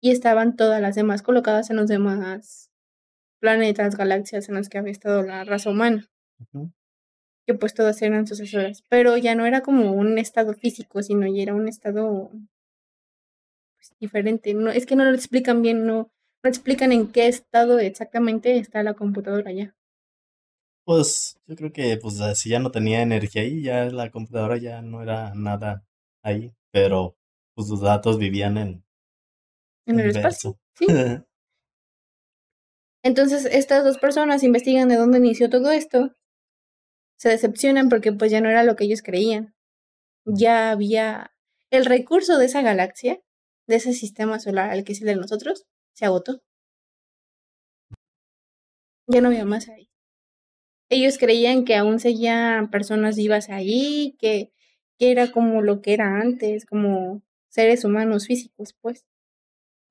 [0.00, 2.70] y estaban todas las demás colocadas en los demás
[3.38, 6.08] planetas, galaxias en los que había estado la raza humana.
[7.46, 8.84] Que pues todas eran sucesoras.
[8.88, 12.30] Pero ya no era como un estado físico, sino ya era un estado
[13.76, 14.54] pues, diferente.
[14.54, 16.10] No, es que no lo explican bien, no,
[16.42, 19.74] no explican en qué estado exactamente está la computadora ya.
[20.84, 24.82] Pues yo creo que pues si ya no tenía energía ahí, ya la computadora ya
[24.82, 25.84] no era nada
[26.24, 27.16] ahí, pero
[27.54, 28.84] pues los datos vivían en,
[29.86, 30.58] en el espacio.
[30.74, 30.86] ¿sí?
[33.04, 36.14] Entonces, estas dos personas investigan de dónde inició todo esto,
[37.22, 39.54] se decepcionan porque pues ya no era lo que ellos creían.
[40.24, 41.32] Ya había
[41.70, 43.20] el recurso de esa galaxia,
[43.68, 46.42] de ese sistema solar al que es el de nosotros, se agotó.
[49.06, 49.88] Ya no había más ahí.
[50.90, 54.50] Ellos creían que aún seguían personas vivas ahí, que,
[54.98, 59.06] que era como lo que era antes, como seres humanos físicos, pues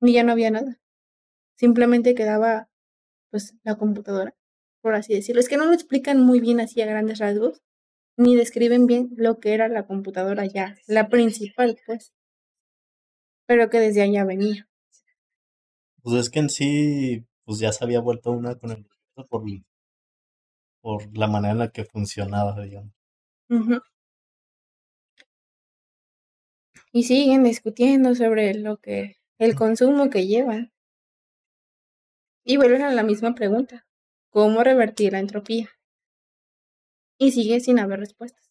[0.02, 0.78] y ya no había nada.
[1.56, 2.68] Simplemente quedaba
[3.30, 4.34] pues la computadora,
[4.82, 5.40] por así decirlo.
[5.40, 7.62] Es que no lo explican muy bien así a grandes rasgos,
[8.16, 12.12] ni describen bien lo que era la computadora ya, la principal, pues.
[13.46, 14.68] Pero que desde allá venía.
[16.02, 18.86] Pues es que en sí, pues ya se había vuelto una con el
[19.28, 19.44] por,
[20.80, 22.92] por la manera en la que funcionaba, digamos.
[26.92, 30.72] Y siguen discutiendo sobre lo que el consumo que llevan.
[32.44, 33.86] Y vuelven a la misma pregunta,
[34.32, 35.68] ¿cómo revertir la entropía?
[37.18, 38.50] Y sigue sin haber respuestas.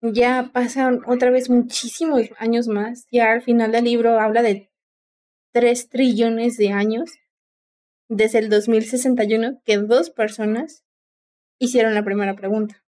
[0.00, 3.06] ya pasan otra vez muchísimos años más.
[3.10, 4.70] Ya al final del libro habla de
[5.52, 7.10] 3 trillones de años
[8.08, 10.84] desde el 2061 que dos personas
[11.58, 12.84] hicieron la primera pregunta.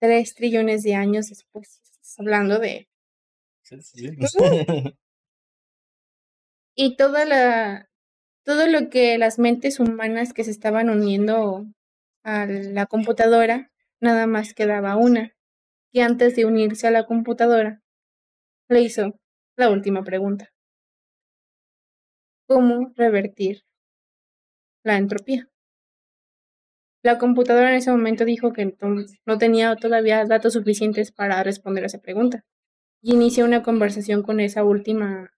[0.00, 1.82] Tres trillones de años después.
[2.16, 2.88] hablando de.
[6.78, 7.90] Y toda la.
[8.44, 11.66] Todo lo que las mentes humanas que se estaban uniendo
[12.24, 15.34] a la computadora, nada más quedaba una,
[15.92, 17.82] que antes de unirse a la computadora,
[18.70, 19.18] le hizo
[19.56, 20.50] la última pregunta.
[22.46, 23.64] ¿Cómo revertir
[24.84, 25.48] la entropía?
[27.02, 28.76] La computadora en ese momento dijo que
[29.26, 32.44] no tenía todavía datos suficientes para responder a esa pregunta
[33.02, 35.32] y inició una conversación con esa última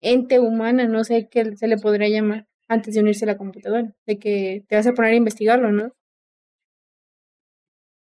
[0.00, 3.94] ente humana, no sé qué se le podría llamar, antes de unirse a la computadora,
[4.06, 5.92] de que te vas a poner a investigarlo, ¿no?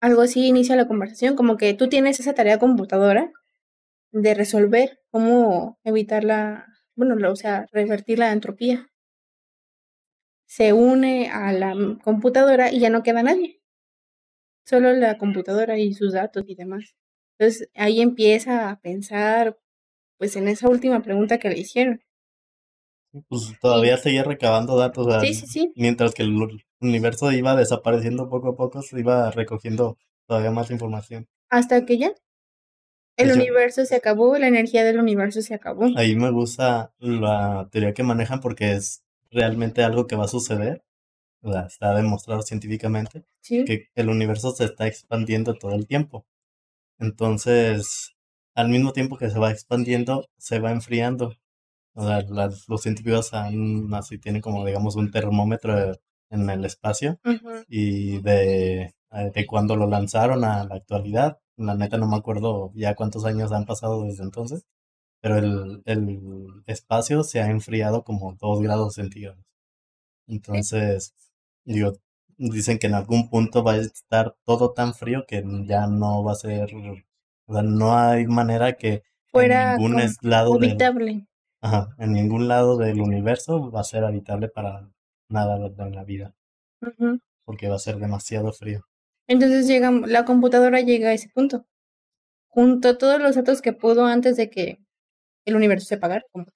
[0.03, 3.33] Algo así inicia la conversación, como que tú tienes esa tarea computadora
[4.13, 8.89] de resolver cómo evitar la, bueno, o sea, revertir la entropía
[10.47, 11.75] se une a la
[12.05, 13.61] computadora y ya no queda nadie.
[14.67, 16.95] Solo la computadora y sus datos y demás.
[17.39, 19.59] Entonces ahí empieza a pensar,
[20.23, 22.01] pues en esa última pregunta que le hicieron.
[23.29, 25.21] Pues todavía seguía recabando datos.
[25.21, 25.73] sí, sí, sí.
[25.75, 31.27] Mientras que el universo iba desapareciendo poco a poco, se iba recogiendo todavía más información.
[31.51, 32.15] Hasta que ya
[33.17, 35.91] el pues universo se acabó, la energía del universo se acabó.
[35.97, 40.85] Ahí me gusta la teoría que manejan porque es realmente algo que va a suceder.
[41.41, 46.25] O sea, está demostrado científicamente que el universo se está expandiendo todo el tiempo.
[47.01, 48.12] Entonces,
[48.55, 51.35] al mismo tiempo que se va expandiendo, se va enfriando.
[51.95, 52.23] O sea,
[52.69, 55.95] los científicos han, así tienen como, digamos, un termómetro
[56.31, 57.21] en el espacio
[57.69, 58.95] y de,
[59.35, 63.53] de cuando lo lanzaron a la actualidad, la neta no me acuerdo ya cuántos años
[63.53, 64.67] han pasado desde entonces,
[65.21, 66.21] pero el, el
[66.67, 69.45] espacio se ha enfriado como 2 grados centígrados.
[70.27, 71.15] Entonces,
[71.65, 71.93] digo,
[72.39, 76.33] dicen que en algún punto va a estar todo tan frío que ya no va
[76.33, 76.71] a ser,
[77.53, 81.27] o sea, no hay manera que fuera en ningún lado habitable.
[81.61, 84.89] ajá, en ningún lado del universo va a ser habitable para
[85.29, 86.35] nada en la vida.
[87.45, 88.87] Porque va a ser demasiado frío.
[89.27, 91.67] Entonces llega, la computadora llega a ese punto.
[92.49, 94.79] Junto a todos los datos que pudo antes de que
[95.45, 96.47] el universo se apagara como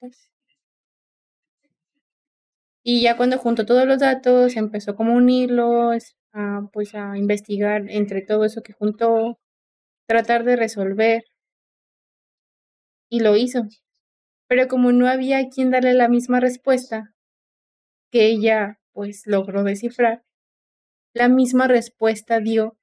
[2.82, 7.84] Y ya cuando juntó todos los datos, empezó como a unirlos, a, pues a investigar
[7.90, 9.38] entre todo eso que juntó,
[10.06, 11.24] tratar de resolver.
[13.10, 13.62] Y lo hizo.
[14.48, 17.14] Pero como no había quien darle la misma respuesta
[18.10, 20.22] que ella pues logró descifrar,
[21.12, 22.76] la misma respuesta dio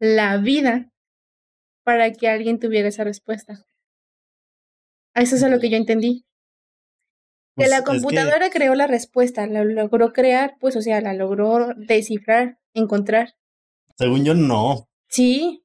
[0.00, 0.90] la vida
[1.84, 3.64] para que alguien tuviera esa respuesta.
[5.14, 6.24] Eso es lo que yo entendí.
[7.56, 11.68] que pues, la computadora creó la respuesta, la logró crear, pues, o sea, la logró
[11.76, 13.34] descifrar, encontrar.
[13.96, 14.88] Según yo, no.
[15.08, 15.61] Sí.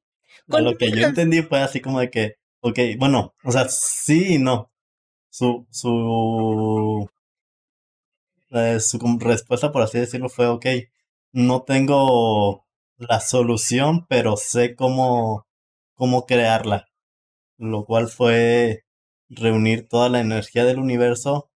[0.48, 4.38] Lo que yo entendí fue así como de que, ok, bueno, o sea, sí y
[4.38, 4.70] no.
[5.30, 7.08] Su, su,
[8.50, 10.66] eh, su respuesta, por así decirlo, fue, ok,
[11.32, 15.46] no tengo la solución, pero sé cómo,
[15.94, 16.88] cómo crearla.
[17.58, 18.84] Lo cual fue
[19.28, 21.50] reunir toda la energía del universo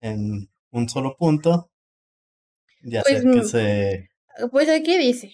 [0.00, 1.70] en un solo punto
[2.82, 4.10] y hacer pues, que se...
[4.50, 5.32] Pues aquí dice.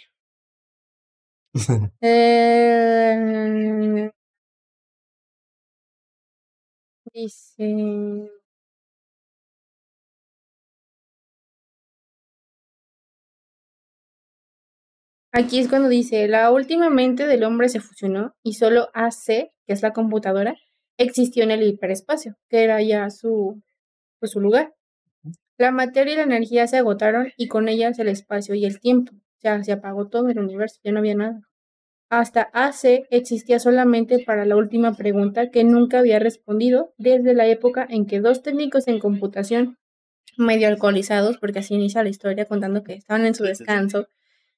[2.02, 4.10] eh,
[7.12, 7.66] dice...
[15.32, 19.72] Aquí es cuando dice, la última mente del hombre se fusionó y solo AC, que
[19.72, 20.56] es la computadora,
[20.98, 23.62] existió en el hiperespacio, que era ya su,
[24.20, 24.74] pues, su lugar.
[25.58, 29.12] La materia y la energía se agotaron y con ellas el espacio y el tiempo.
[29.46, 31.40] Sea, se apagó todo el universo, ya no había nada.
[32.10, 37.86] Hasta AC existía solamente para la última pregunta que nunca había respondido desde la época
[37.88, 39.78] en que dos técnicos en computación,
[40.36, 44.08] medio alcoholizados, porque así inicia la historia contando que estaban en su descanso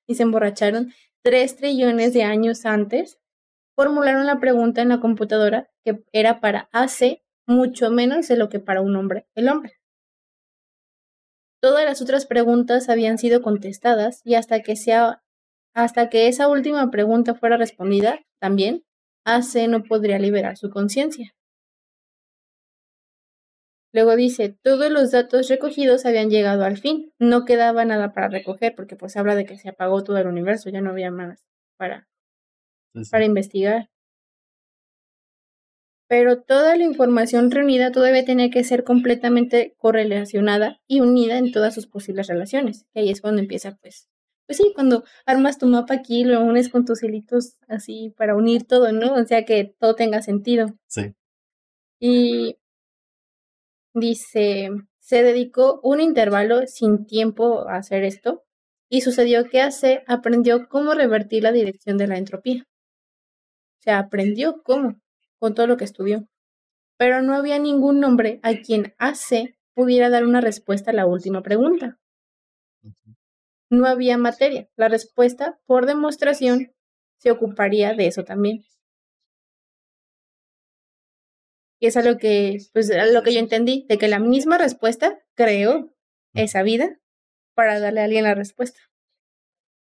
[0.06, 3.18] y se emborracharon tres trillones de años antes,
[3.76, 8.58] formularon la pregunta en la computadora que era para AC mucho menos de lo que
[8.58, 9.77] para un hombre, el hombre.
[11.60, 15.22] Todas las otras preguntas habían sido contestadas y hasta que, sea,
[15.74, 18.84] hasta que esa última pregunta fuera respondida, también,
[19.24, 21.34] AC no podría liberar su conciencia.
[23.92, 28.74] Luego dice, todos los datos recogidos habían llegado al fin, no quedaba nada para recoger
[28.76, 31.46] porque pues habla de que se apagó todo el universo, ya no había más
[31.76, 32.06] para,
[33.10, 33.88] para investigar.
[36.08, 41.74] Pero toda la información reunida todavía tiene que ser completamente correlacionada y unida en todas
[41.74, 42.86] sus posibles relaciones.
[42.94, 44.08] Y ahí es cuando empieza, pues,
[44.46, 48.66] pues sí, cuando armas tu mapa aquí, lo unes con tus hilitos así para unir
[48.66, 49.12] todo, ¿no?
[49.14, 50.68] O sea, que todo tenga sentido.
[50.86, 51.14] Sí.
[52.00, 52.56] Y
[53.92, 58.44] dice, se dedicó un intervalo sin tiempo a hacer esto
[58.88, 62.64] y sucedió que AC aprendió cómo revertir la dirección de la entropía.
[63.78, 65.00] O sea, aprendió cómo,
[65.38, 66.28] con todo lo que estudió.
[66.98, 71.42] Pero no había ningún nombre a quien AC pudiera dar una respuesta a la última
[71.42, 71.98] pregunta.
[73.70, 74.68] No había materia.
[74.76, 76.72] La respuesta, por demostración,
[77.18, 78.64] se ocuparía de eso también.
[81.80, 84.58] Y es a lo que, pues, a lo que yo entendí, de que la misma
[84.58, 85.94] respuesta creó
[86.34, 86.98] esa vida
[87.54, 88.80] para darle a alguien la respuesta.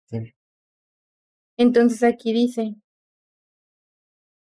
[0.10, 0.34] Sí.
[1.58, 2.76] Entonces aquí dice,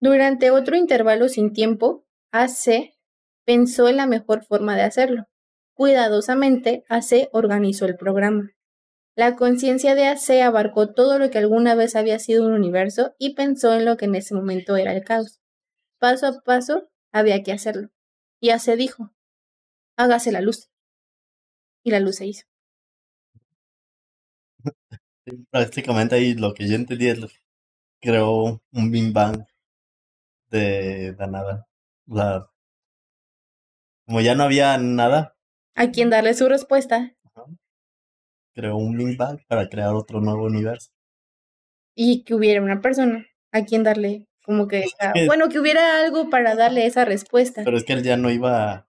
[0.03, 2.93] durante otro intervalo sin tiempo, AC
[3.45, 5.27] pensó en la mejor forma de hacerlo.
[5.75, 8.51] Cuidadosamente, AC organizó el programa.
[9.15, 13.33] La conciencia de AC abarcó todo lo que alguna vez había sido un universo y
[13.33, 15.39] pensó en lo que en ese momento era el caos.
[15.99, 17.89] Paso a paso, había que hacerlo.
[18.41, 19.13] Y AC dijo,
[19.95, 20.69] hágase la luz.
[21.81, 22.45] Y la luz se hizo.
[25.49, 27.27] Prácticamente ahí lo que yo entendí es que
[28.01, 29.13] creó un Big
[30.59, 31.67] de, de nada.
[32.05, 32.47] La,
[34.05, 35.35] como ya no había nada.
[35.75, 37.15] A quien darle su respuesta.
[38.53, 40.91] Creó un Big Bang para crear otro nuevo universo.
[41.95, 44.85] Y que hubiera una persona a quien darle como que,
[45.25, 47.63] bueno, que hubiera algo para darle esa respuesta.
[47.63, 48.87] Pero es que él ya no iba,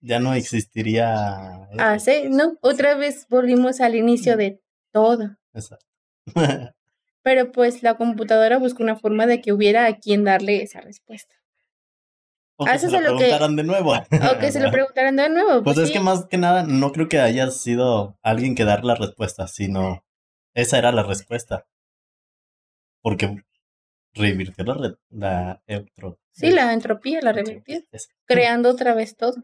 [0.00, 1.68] ya no existiría.
[1.78, 2.58] Ah, sí, ¿no?
[2.60, 4.60] Otra vez volvimos al inicio de
[4.92, 5.36] todo.
[5.54, 5.86] Exacto.
[7.28, 11.34] Pero pues la computadora buscó una forma de que hubiera a quien darle esa respuesta.
[12.56, 13.92] O que se lo preguntaran de nuevo.
[13.92, 15.62] O que se lo preguntaran de nuevo.
[15.62, 18.82] Pues, pues es que más que nada no creo que haya sido alguien que dar
[18.82, 20.06] la respuesta, sino
[20.54, 21.66] esa era la respuesta.
[23.02, 23.44] Porque
[24.14, 26.24] revirtió la, la entropía.
[26.32, 27.82] Sí, la entropía la revirtió.
[28.24, 29.34] Creando otra vez todo.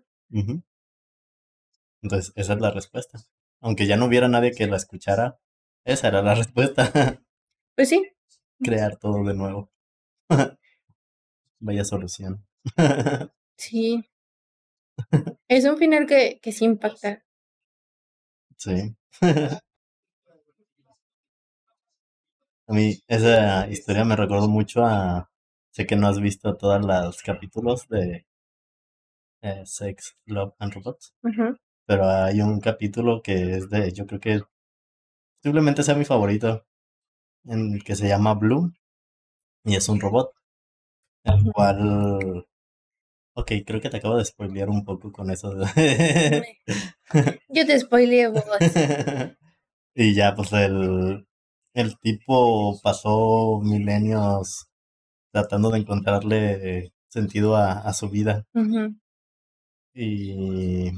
[2.01, 3.19] Entonces, esa es la respuesta.
[3.61, 5.39] Aunque ya no hubiera nadie que la escuchara,
[5.85, 6.91] esa era la respuesta.
[7.75, 8.03] Pues sí.
[8.63, 9.71] Crear todo de nuevo.
[11.61, 12.45] Vaya solución.
[13.57, 14.05] sí.
[15.49, 17.25] Es un final que, que sí impacta.
[18.57, 18.95] Sí.
[22.67, 25.31] A mí esa historia me recordó mucho a...
[25.71, 28.27] Sé que no has visto todos los capítulos de
[29.43, 31.15] eh, Sex, Love and Robots,
[31.87, 34.41] pero hay un capítulo que es de, yo creo que
[35.43, 36.65] posiblemente sea mi favorito,
[37.45, 38.73] en el que se llama Blue
[39.65, 40.33] y es un robot,
[41.25, 42.47] el cual...
[43.37, 45.53] Ok, creo que te acabo de spoilear un poco con eso.
[47.49, 48.45] Yo te spoileé vos.
[49.97, 51.27] y ya, pues el,
[51.75, 54.69] el tipo pasó milenios
[55.33, 58.47] tratando de encontrarle sentido a, su vida.
[59.93, 60.91] Y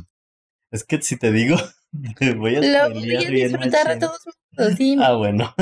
[0.71, 1.57] es que si te digo,
[2.19, 4.21] te voy a Lo voy a disfrutar a todos
[5.01, 5.55] Ah, bueno.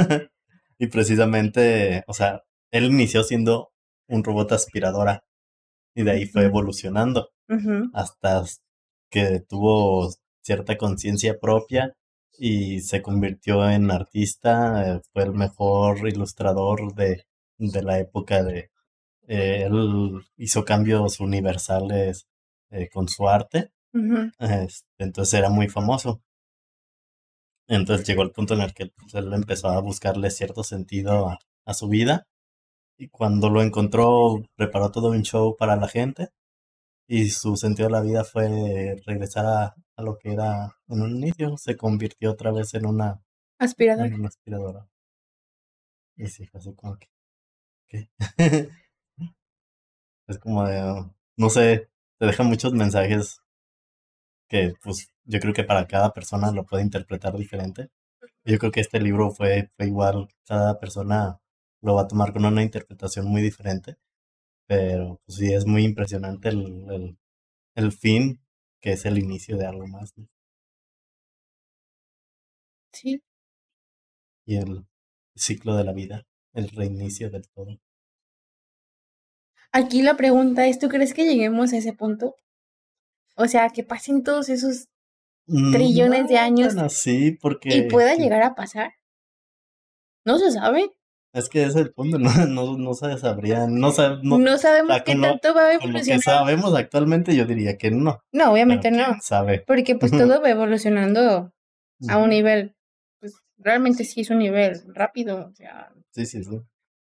[0.78, 3.72] Y precisamente, o sea, él inició siendo
[4.08, 5.24] un robot aspiradora
[5.94, 7.30] y de ahí fue evolucionando
[7.92, 8.44] hasta
[9.10, 10.10] que tuvo
[10.42, 11.96] cierta conciencia propia
[12.38, 17.26] y se convirtió en artista, eh, fue el mejor ilustrador de,
[17.58, 18.70] de la época de...
[19.28, 22.26] Eh, él hizo cambios universales
[22.70, 23.70] eh, con su arte,
[24.38, 26.22] este, entonces era muy famoso.
[27.68, 31.38] Entonces llegó el punto en el que pues, él empezó a buscarle cierto sentido a,
[31.64, 32.26] a su vida
[32.98, 36.28] y cuando lo encontró preparó todo un show para la gente
[37.08, 41.16] y su sentido de la vida fue regresar a, a lo que era en un
[41.16, 43.22] inicio, se convirtió otra vez en una
[43.58, 44.06] aspiradora.
[44.06, 44.88] En una aspiradora.
[46.16, 47.08] Y sí, fue así como que.
[47.88, 48.08] ¿qué?
[50.28, 51.10] es como de.
[51.36, 53.40] No sé, te deja muchos mensajes
[54.54, 57.88] que, pues, yo creo que para cada persona lo puede interpretar diferente.
[58.44, 61.40] Yo creo que este libro fue, fue igual, cada persona
[61.82, 63.96] lo va a tomar con una interpretación muy diferente.
[64.68, 67.18] Pero pues sí, es muy impresionante el, el,
[67.74, 68.40] el fin
[68.80, 70.14] que es el inicio de algo más.
[72.92, 73.22] Sí.
[74.46, 74.86] Y el
[75.34, 77.80] ciclo de la vida, el reinicio del todo.
[79.72, 82.36] Aquí la pregunta es, ¿tú crees que lleguemos a ese punto?
[83.36, 84.86] O sea, que pasen todos esos
[85.46, 87.76] mm, trillones de años sí, porque...
[87.76, 88.92] y pueda llegar a pasar.
[90.24, 90.90] No se sabe.
[91.32, 94.56] Es que ese es el punto, no, no, no se sabría, no, sab- no, No
[94.58, 96.22] sabemos qué tanto va a con lo que evolucionar.
[96.22, 98.20] sabemos actualmente yo diría que no.
[98.32, 99.16] No, obviamente no.
[99.20, 99.64] sabe.
[99.66, 101.52] Porque pues todo va evolucionando
[102.08, 102.76] a un nivel,
[103.20, 105.46] pues realmente sí es un nivel rápido.
[105.50, 106.60] O sea, Sí, sí, sí.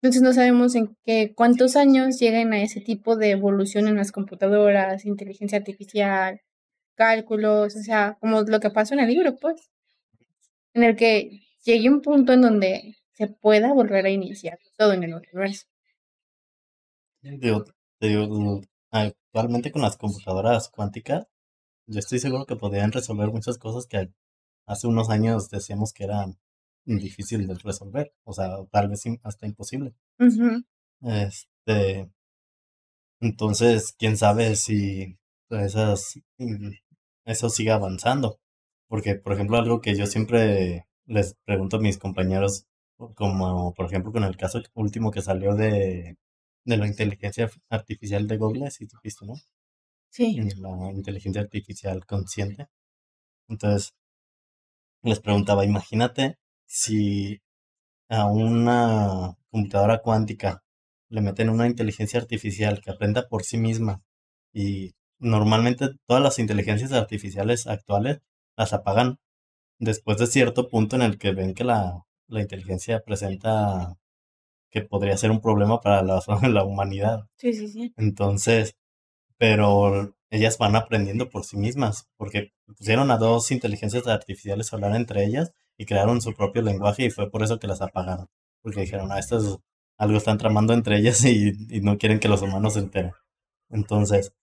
[0.06, 4.12] Entonces no sabemos en qué cuántos años lleguen a ese tipo de evolución en las
[4.12, 6.42] computadoras, inteligencia artificial,
[6.94, 9.72] cálculos, o sea, como lo que pasó en el libro, pues,
[10.76, 15.06] en el que llegue un punto en donde se pueda volver a iniciar todo en
[15.06, 15.66] el universo.
[18.92, 21.26] Actualmente con las computadoras cuánticas,
[21.88, 24.12] yo estoy seguro que podrían resolver muchas cosas que
[24.68, 26.38] hace unos años decíamos que eran
[26.86, 29.94] difíciles de resolver, o sea, tal vez hasta imposible.
[31.02, 32.10] Este,
[33.20, 35.18] entonces, quién sabe si
[35.50, 36.72] esas, mm,
[37.26, 38.40] eso siga avanzando.
[38.88, 42.66] Porque, por ejemplo, algo que yo siempre les pregunto a mis compañeros,
[43.16, 46.18] como por ejemplo con el caso último que salió de,
[46.66, 49.36] de la inteligencia artificial de Google, si supiste, ¿no?
[50.10, 50.38] Sí.
[50.58, 52.68] La inteligencia artificial consciente.
[53.50, 53.94] Entonces,
[55.04, 57.42] les preguntaba, imagínate si
[58.10, 60.64] a una computadora cuántica
[61.10, 64.02] le meten una inteligencia artificial que aprenda por sí misma
[64.54, 68.22] y normalmente todas las inteligencias artificiales actuales
[68.58, 69.20] las apagan
[69.80, 73.98] después de cierto punto en el que ven que la, la inteligencia presenta
[74.70, 77.28] que podría ser un problema para la, la humanidad.
[77.38, 77.94] Sí, sí, sí.
[77.98, 78.76] Entonces,
[79.38, 84.96] pero ellas van aprendiendo por sí mismas, porque pusieron a dos inteligencias artificiales a hablar
[84.96, 88.28] entre ellas y crearon su propio lenguaje y fue por eso que las apagaron,
[88.62, 89.58] porque dijeron, ah, esto es
[89.98, 93.14] algo están tramando entre ellas y, y no quieren que los humanos se enteren.
[93.70, 94.34] Entonces,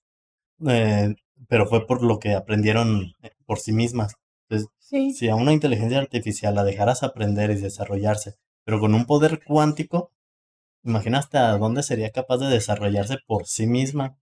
[0.69, 1.15] eh,
[1.49, 4.15] pero fue por lo que aprendieron eh, por sí mismas.
[4.49, 5.15] Entonces, Sí.
[5.15, 10.13] si a una inteligencia artificial la dejaras aprender y desarrollarse, pero con un poder cuántico,
[10.85, 14.17] imagina hasta dónde sería capaz de desarrollarse por sí misma.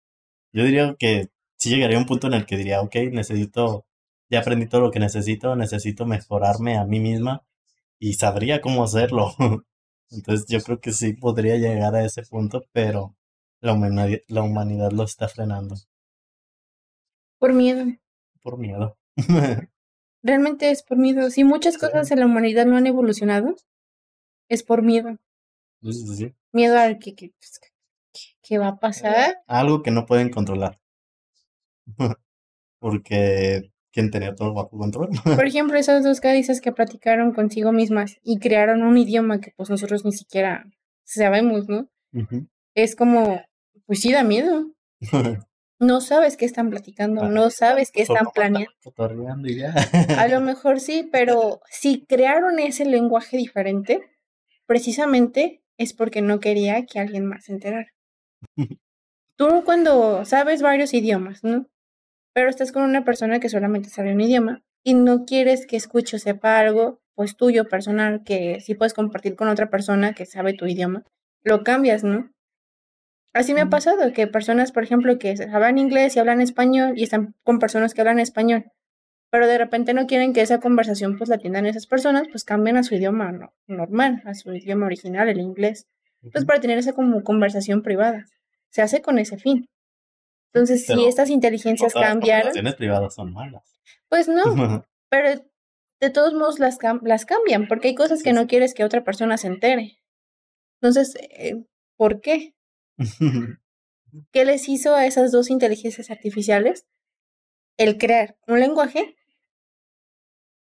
[0.53, 3.87] Yo diría que sí llegaría a un punto en el que diría, ok, necesito,
[4.31, 7.45] ya aprendí todo lo que necesito, necesito mejorarme a mí misma
[7.99, 9.35] y sabría cómo hacerlo.
[10.11, 13.17] Entonces yo creo que sí podría llegar a ese punto, pero
[13.61, 15.77] la humanidad, la humanidad lo está frenando
[17.39, 17.85] Por miedo.
[18.43, 18.97] por miedo.
[20.23, 21.31] Realmente es por miedo.
[21.31, 21.81] Si muchas Sí.
[21.81, 23.55] cosas en la humanidad no han evolucionado,
[24.49, 25.17] es por miedo.
[25.83, 26.35] Sí, sí, sí.
[26.53, 27.69] Miedo al que, pues, que-
[28.43, 29.37] que va a pasar.
[29.47, 30.79] Algo que no pueden controlar.
[32.81, 35.11] Porque quieren tener todo bajo control.
[35.25, 39.71] Por ejemplo, esas dos dices que platicaron consigo mismas y crearon un idioma que pues
[39.71, 40.67] nosotros ni siquiera
[41.05, 41.89] sabemos, ¿no?
[42.75, 43.43] Es como,
[43.87, 44.73] pues sí da miedo.
[45.83, 48.71] No sabes qué están platicando, no sabes qué están planeando.
[48.85, 49.75] Cotorreando y ya.
[50.19, 54.03] A lo mejor sí, pero si crearon ese lenguaje diferente,
[54.67, 57.95] precisamente es porque no quería que alguien más se enterara.
[59.37, 61.67] Tú cuando sabes varios idiomas, ¿no?
[62.35, 66.17] Pero estás con una persona que solamente sabe un idioma y no quieres que escuche
[66.17, 70.55] o sepa algo, pues tuyo, personal, que sí puedes compartir con otra persona que sabe
[70.55, 71.05] tu idioma,
[71.43, 72.31] lo cambias, ¿no?
[73.33, 77.05] Así me ha pasado que personas, por ejemplo, que hablan inglés y hablan español y
[77.05, 78.65] están con personas que hablan español,
[79.31, 82.77] pero de repente no quieren que esa conversación pues la atiendan esas personas, pues cambian
[82.77, 85.87] a su idioma no- normal, a su idioma original, el inglés,
[86.33, 88.27] pues para tener esa como conversación privada.
[88.71, 89.67] Se hace con ese fin.
[90.53, 93.63] Entonces, si estas inteligencias Todas las cambiaron, conversaciones privadas son malas.
[94.09, 94.43] pues no,
[95.09, 95.45] pero
[96.01, 99.05] de todos modos las, cam- las cambian, porque hay cosas que no quieres que otra
[99.05, 99.99] persona se entere.
[100.81, 101.63] Entonces, eh,
[101.97, 102.55] ¿por qué?
[104.33, 106.87] ¿Qué les hizo a esas dos inteligencias artificiales?
[107.77, 109.17] El crear un lenguaje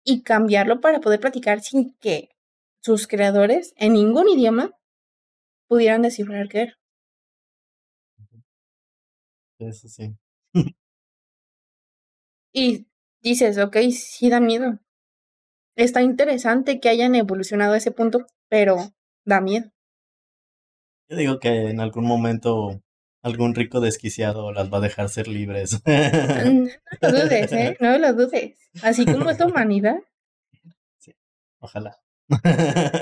[0.05, 2.31] y cambiarlo para poder platicar sin que
[2.83, 4.73] sus creadores en ningún idioma
[5.69, 6.79] pudieran descifrar qué era.
[9.59, 10.15] Eso sí.
[12.53, 12.87] Y
[13.23, 14.79] dices, ok, sí da miedo.
[15.77, 18.77] Está interesante que hayan evolucionado a ese punto, pero
[19.25, 19.71] da miedo.
[21.09, 22.83] Yo digo que en algún momento
[23.23, 25.81] algún rico desquiciado las va a dejar ser libres.
[25.85, 26.69] Mm,
[27.03, 27.77] No lo dudes, ¿eh?
[27.81, 28.57] No lo dudes.
[28.83, 29.97] Así como es la humanidad.
[31.61, 31.99] Ojalá.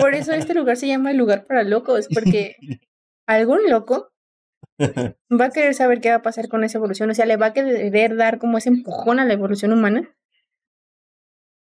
[0.01, 2.57] Por eso este lugar se llama el lugar para locos, porque
[3.27, 4.13] algún loco
[5.41, 7.11] va a querer saber qué va a pasar con esa evolución.
[7.11, 10.17] O sea, le va a querer dar como ese empujón a la evolución humana,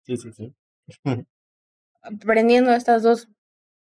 [0.04, 0.54] Sí, sí, sí.
[2.02, 3.28] aprendiendo a estas dos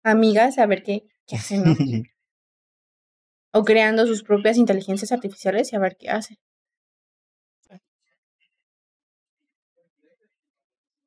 [0.04, 1.76] amigas a ver qué, qué hacen, ¿no?
[3.52, 6.38] O creando sus propias inteligencias artificiales y a ver qué hacen.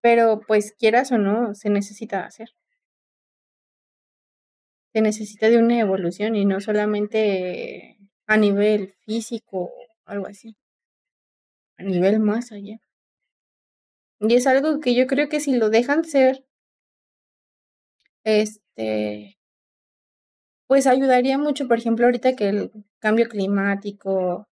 [0.01, 2.49] Pero pues quieras o no, se necesita hacer.
[4.93, 9.73] Se necesita de una evolución y no solamente a nivel físico o
[10.05, 10.57] algo así,
[11.79, 12.79] a nivel más allá.
[14.21, 16.45] Y es algo que yo creo que si lo dejan ser,
[18.25, 19.39] este,
[20.67, 24.49] pues ayudaría mucho, por ejemplo, ahorita que el cambio climático,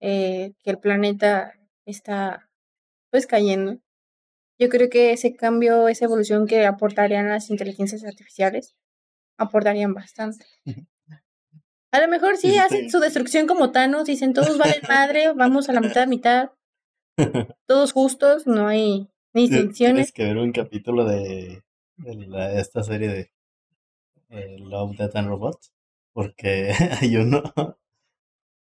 [0.00, 1.54] eh, que el planeta
[1.86, 2.50] está
[3.10, 3.78] pues cayendo.
[4.58, 8.74] Yo creo que ese cambio, esa evolución que aportarían las inteligencias artificiales,
[9.36, 10.46] aportarían bastante.
[11.92, 15.72] A lo mejor sí hacen su destrucción como Thanos, dicen todos valen madre, vamos a
[15.72, 16.50] la mitad, mitad,
[17.66, 21.62] todos justos, no hay ni Tienes que ver un capítulo de,
[22.56, 23.30] esta serie de
[24.30, 25.72] eh, Love, Death and Robots,
[26.12, 27.42] porque hay uno,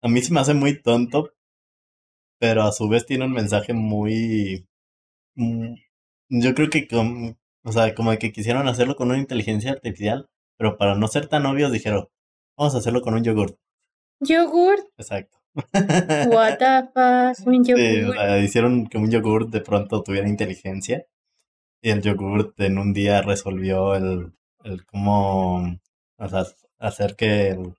[0.02, 1.32] a mí se me hace muy tonto,
[2.38, 4.66] pero a su vez tiene un mensaje muy...
[5.36, 5.74] Mm,
[6.28, 6.88] yo creo que,
[7.62, 11.46] o sea, como que quisieron hacerlo con una inteligencia artificial, pero para no ser tan
[11.46, 12.08] obvios dijeron,
[12.56, 13.58] vamos a hacerlo con un yogurt.
[14.20, 14.86] ¿Yogurt?
[14.96, 15.38] Exacto.
[15.54, 18.16] What the fuck, un yogurt.
[18.18, 21.06] Sí, hicieron que un yogurt de pronto tuviera inteligencia
[21.82, 24.32] y el yogurt en un día resolvió el,
[24.64, 25.78] el cómo
[26.18, 26.44] o sea,
[26.78, 27.74] hacer que el,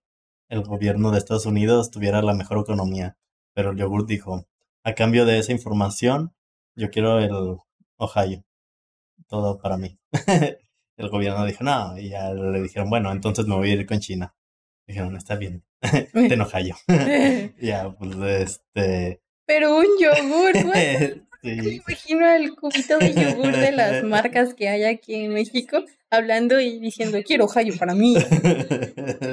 [0.49, 3.17] el gobierno de Estados Unidos tuviera la mejor economía.
[3.53, 4.45] Pero el yogur dijo,
[4.83, 6.33] a cambio de esa información,
[6.75, 7.57] yo quiero el
[7.97, 8.43] Ohio.
[9.27, 9.99] Todo para mí.
[10.97, 13.99] el gobierno dijo, no, y ya le dijeron, bueno, entonces me voy a ir con
[13.99, 14.35] China.
[14.87, 15.63] Dijeron, está bien,
[16.13, 16.75] ten Ohio.
[17.61, 19.21] ya, pues este...
[19.45, 21.23] Pero un yogur, sí.
[21.43, 26.59] Me imagino el cubito de yogur de las marcas que hay aquí en México hablando
[26.59, 28.15] y diciendo, quiero Ohio para mí.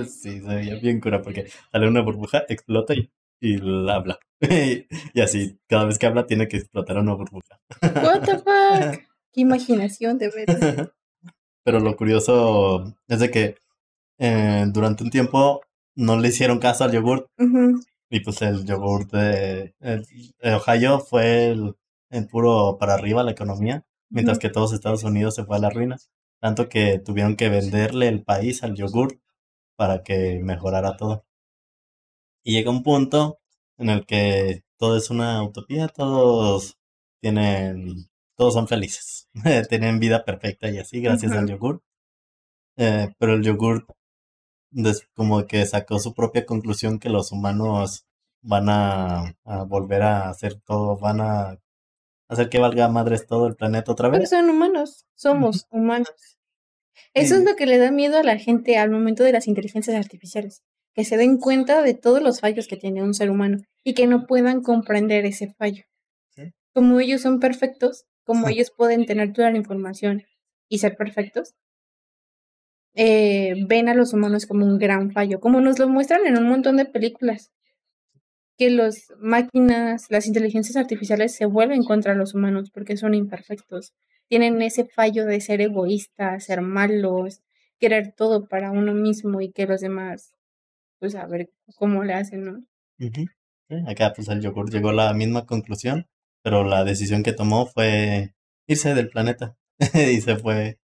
[0.06, 3.10] sí, se veía bien cura porque sale una burbuja, explota y
[3.44, 3.60] y
[3.90, 4.18] habla.
[5.12, 7.60] y así, cada vez que habla tiene que explotar una burbuja.
[7.82, 9.02] What the fuck?
[9.32, 10.92] Qué imaginación de verdad.
[11.64, 13.56] Pero lo curioso es de que
[14.18, 15.62] eh, durante un tiempo
[15.96, 17.26] no le hicieron caso al yogurt.
[18.10, 19.74] Y pues el yogurt de,
[20.42, 21.74] Ohio fue el,
[22.30, 25.98] puro para arriba la economía, mientras que todos Estados Unidos se fue a la ruina.
[26.40, 29.18] Tanto que tuvieron que venderle el país al yogurt
[29.76, 31.24] para que mejorara todo.
[32.44, 33.40] Y llega un punto
[33.78, 36.76] en el que todo es una utopía, todos
[37.20, 39.28] tienen, todos son felices,
[39.68, 41.82] tienen vida perfecta y así, gracias al yogur.
[42.76, 43.86] Eh, pero el yogur
[45.14, 48.06] como que sacó su propia conclusión que los humanos
[48.42, 51.60] van a, volver a hacer todo, van a
[52.28, 54.18] hacer que valga madres todo el planeta otra vez.
[54.18, 56.38] Pero son humanos, somos humanos.
[57.14, 59.96] Eso es lo que le da miedo a la gente al momento de las inteligencias
[59.96, 60.62] artificiales
[60.94, 64.06] que se den cuenta de todos los fallos que tiene un ser humano y que
[64.06, 65.84] no puedan comprender ese fallo.
[66.72, 70.24] Como ellos son perfectos, como ellos pueden tener toda la información
[70.68, 71.54] y ser perfectos,
[72.94, 76.48] eh, ven a los humanos como un gran fallo, como nos lo muestran en un
[76.48, 77.50] montón de películas,
[78.56, 83.92] que las máquinas, las inteligencias artificiales se vuelven contra los humanos porque son imperfectos,
[84.28, 87.40] tienen ese fallo de ser egoístas, ser malos,
[87.78, 90.34] querer todo para uno mismo y que los demás
[90.98, 92.64] pues a ver cómo le hacen, ¿no?
[93.86, 96.06] Acá pues el yogur llegó a la misma conclusión,
[96.44, 98.34] pero la decisión que tomó fue
[98.66, 99.56] irse del planeta
[99.94, 100.78] y se fue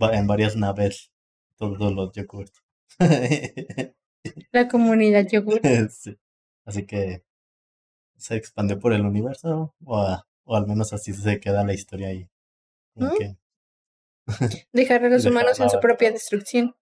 [0.00, 1.12] en varias naves
[1.56, 2.64] todos los yogurts.
[4.52, 5.60] la comunidad yogur.
[5.90, 6.18] sí.
[6.64, 7.22] Así que
[8.16, 12.28] se expandió por el universo o, o al menos así se queda la historia ahí.
[12.96, 13.36] ¿Mm?
[14.72, 16.74] Dejar a los humanos en su propia destrucción.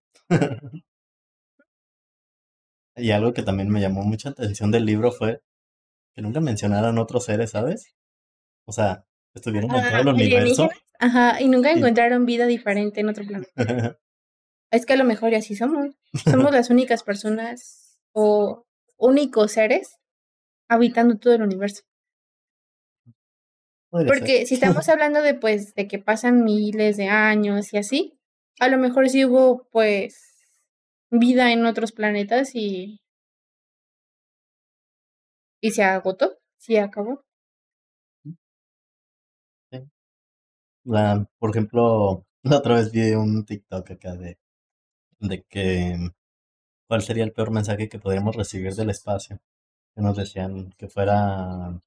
[2.97, 5.43] Y algo que también me llamó mucha atención del libro fue
[6.15, 7.95] que nunca mencionaran otros seres, ¿sabes?
[8.67, 9.05] O sea,
[9.35, 10.69] estuvieron en todo el universo.
[10.99, 13.53] Ajá, y nunca encontraron vida diferente en otro planeta.
[14.71, 15.95] es que a lo mejor y así somos.
[16.25, 19.97] Somos las únicas personas o únicos seres
[20.69, 21.83] habitando todo el universo.
[23.91, 28.19] Porque si estamos hablando de pues de que pasan miles de años y así,
[28.59, 30.49] a lo mejor sí hubo pues
[31.11, 33.01] vida en otros planetas y,
[35.61, 37.26] y se agotó, se acabó.
[40.87, 44.39] La, por ejemplo, la otra vez vi un TikTok acá de,
[45.21, 45.97] de que
[46.89, 49.41] cuál sería el peor mensaje que podríamos recibir del espacio.
[49.95, 51.81] Que nos decían que fuera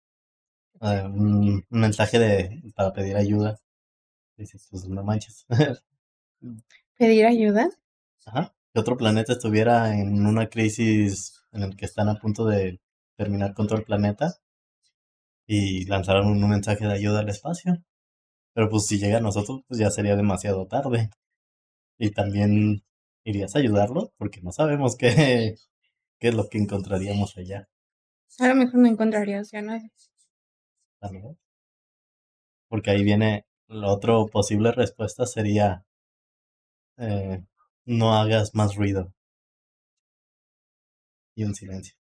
[0.82, 3.60] eh, un, mensaje de para pedir ayuda.
[4.38, 5.46] Dices, pues no manches.
[6.98, 7.70] ¿Pedir ayuda?
[8.26, 12.80] Ajá que otro planeta estuviera en una crisis en el que están a punto de
[13.16, 14.36] terminar con todo el planeta
[15.48, 17.84] y lanzaron un mensaje de ayuda al espacio.
[18.60, 21.10] Pero pues si llega a nosotros, pues ya sería demasiado tarde.
[21.98, 22.84] Y también
[23.24, 24.12] ¿irías a ayudarlo?
[24.18, 25.56] Porque no sabemos qué,
[26.20, 27.70] qué es lo que encontraríamos allá.
[28.38, 29.90] A lo mejor no encontrarías ya nada.
[31.00, 31.38] ¿También?
[32.68, 35.86] Porque ahí viene la otra posible respuesta sería
[36.98, 37.46] eh,
[37.86, 39.14] no hagas más ruido.
[41.34, 41.96] Y un silencio.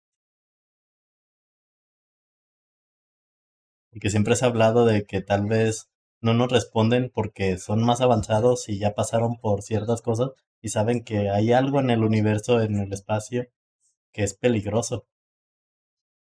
[3.92, 5.88] Porque siempre se ha hablado de que tal vez
[6.22, 11.04] no nos responden porque son más avanzados y ya pasaron por ciertas cosas y saben
[11.04, 13.46] que hay algo en el universo, en el espacio,
[14.14, 15.08] que es peligroso.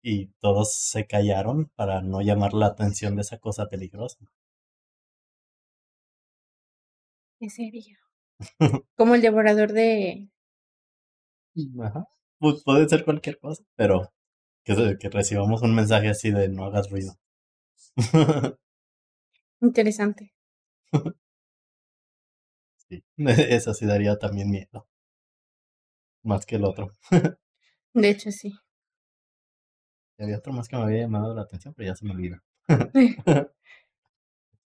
[0.03, 4.17] Y todos se callaron para no llamar la atención de esa cosa peligrosa.
[7.39, 7.97] ¿Qué sería?
[8.97, 10.29] Como el devorador de...
[11.83, 12.05] Ajá.
[12.41, 14.13] Pu- puede ser cualquier cosa, pero
[14.65, 17.15] que, que recibamos un mensaje así de no hagas ruido.
[19.61, 20.33] Interesante.
[22.89, 24.87] Sí, eso sí daría también miedo.
[26.25, 26.91] Más que el otro.
[27.95, 28.55] De hecho, sí.
[30.19, 32.37] Y había otro más que me había llamado la atención, pero ya se me olvidó.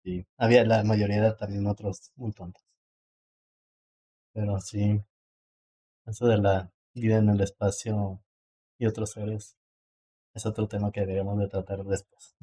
[0.03, 2.65] Sí, había la mayoría de también otros muy tontos.
[4.33, 5.03] Pero sí,
[6.07, 8.21] eso de la vida en el espacio
[8.79, 9.57] y otros seres
[10.35, 12.37] es otro tema que deberíamos de tratar después.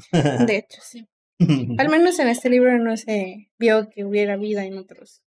[0.48, 1.08] De hecho, sí.
[1.80, 5.22] Al menos en este libro no se vio que hubiera vida en otros.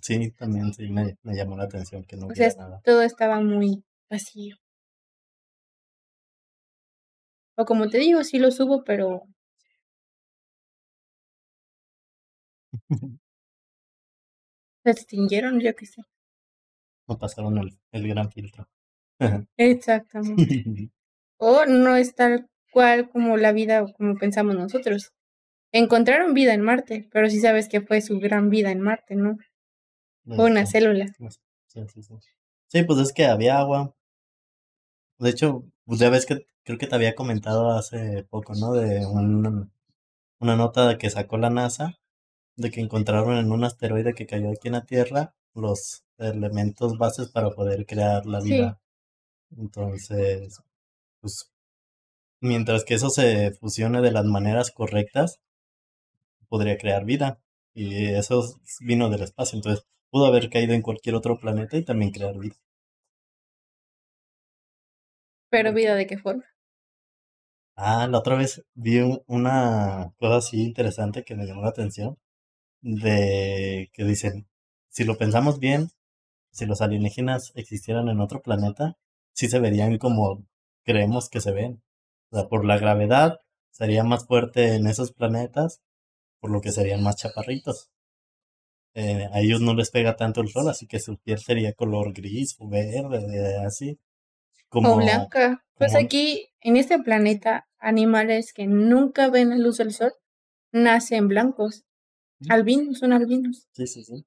[0.00, 2.80] Sí, también sí me, me llamó la atención que no O sea, hubiera nada.
[2.84, 4.56] todo estaba muy vacío.
[7.56, 9.22] O como te digo, sí los hubo, pero
[14.84, 16.02] se extinguieron, yo qué sé.
[17.08, 18.68] No pasaron el, el gran filtro.
[19.56, 20.90] Exactamente.
[21.44, 25.12] O no es tal cual como la vida o como pensamos nosotros.
[25.72, 29.38] Encontraron vida en Marte, pero sí sabes que fue su gran vida en Marte, ¿no?
[30.26, 31.06] Fue una Sí, célula.
[31.68, 32.14] sí, sí, sí.
[32.68, 33.94] Sí, pues es que había agua.
[35.18, 38.72] De hecho, pues ya ves que creo que te había comentado hace poco, ¿no?
[38.74, 39.68] De una,
[40.40, 41.98] una nota que sacó la NASA
[42.56, 47.30] de que encontraron en un asteroide que cayó aquí en la Tierra los elementos bases
[47.30, 48.50] para poder crear la Sí.
[48.50, 48.80] vida.
[49.56, 50.60] Entonces,
[51.20, 51.52] pues
[52.40, 55.40] mientras que eso se fusione de las maneras correctas,
[56.52, 57.40] podría crear vida.
[57.74, 58.42] Y eso
[58.80, 62.56] vino del espacio, entonces pudo haber caído en cualquier otro planeta y también crear vida.
[65.50, 66.44] Pero vida de qué forma.
[67.76, 72.18] Ah, la otra vez vi un- una cosa así interesante que me llamó la atención,
[72.82, 74.48] de que dicen,
[74.90, 75.90] si lo pensamos bien,
[76.52, 78.98] si los alienígenas existieran en otro planeta,
[79.34, 80.46] sí se verían como
[80.84, 81.82] creemos que se ven.
[82.30, 83.40] O sea, por la gravedad
[83.72, 85.82] sería más fuerte en esos planetas,
[86.42, 87.88] por lo que serían más chaparritos.
[88.94, 92.12] Eh, a ellos no les pega tanto el sol, así que su piel sería color
[92.12, 93.92] gris o verde, así.
[94.66, 95.64] O Como, blanca.
[95.78, 100.12] Pues como- aquí, en este planeta, animales que nunca ven la luz del sol
[100.72, 101.84] nacen blancos.
[102.48, 103.68] Albinos, son albinos.
[103.72, 104.26] Sí, sí, sí.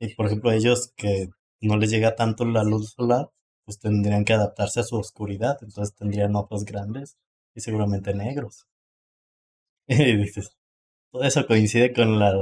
[0.00, 1.28] Y por ejemplo, ellos que
[1.60, 3.30] no les llega tanto la luz solar,
[3.64, 7.16] pues tendrían que adaptarse a su oscuridad, entonces tendrían ojos grandes
[7.54, 8.66] y seguramente negros.
[9.88, 10.56] Y dices,
[11.14, 12.32] todo eso coincide con la,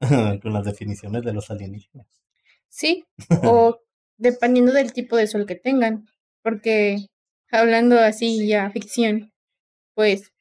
[0.40, 2.06] con las definiciones de los alienígenas.
[2.68, 3.04] Sí,
[3.42, 3.80] o
[4.18, 6.06] dependiendo del tipo de sol que tengan.
[6.40, 7.06] Porque
[7.50, 9.32] hablando así ya ficción,
[9.94, 10.32] pues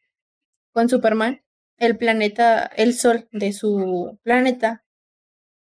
[0.72, 1.42] con Superman,
[1.78, 4.86] el planeta, el sol de su planeta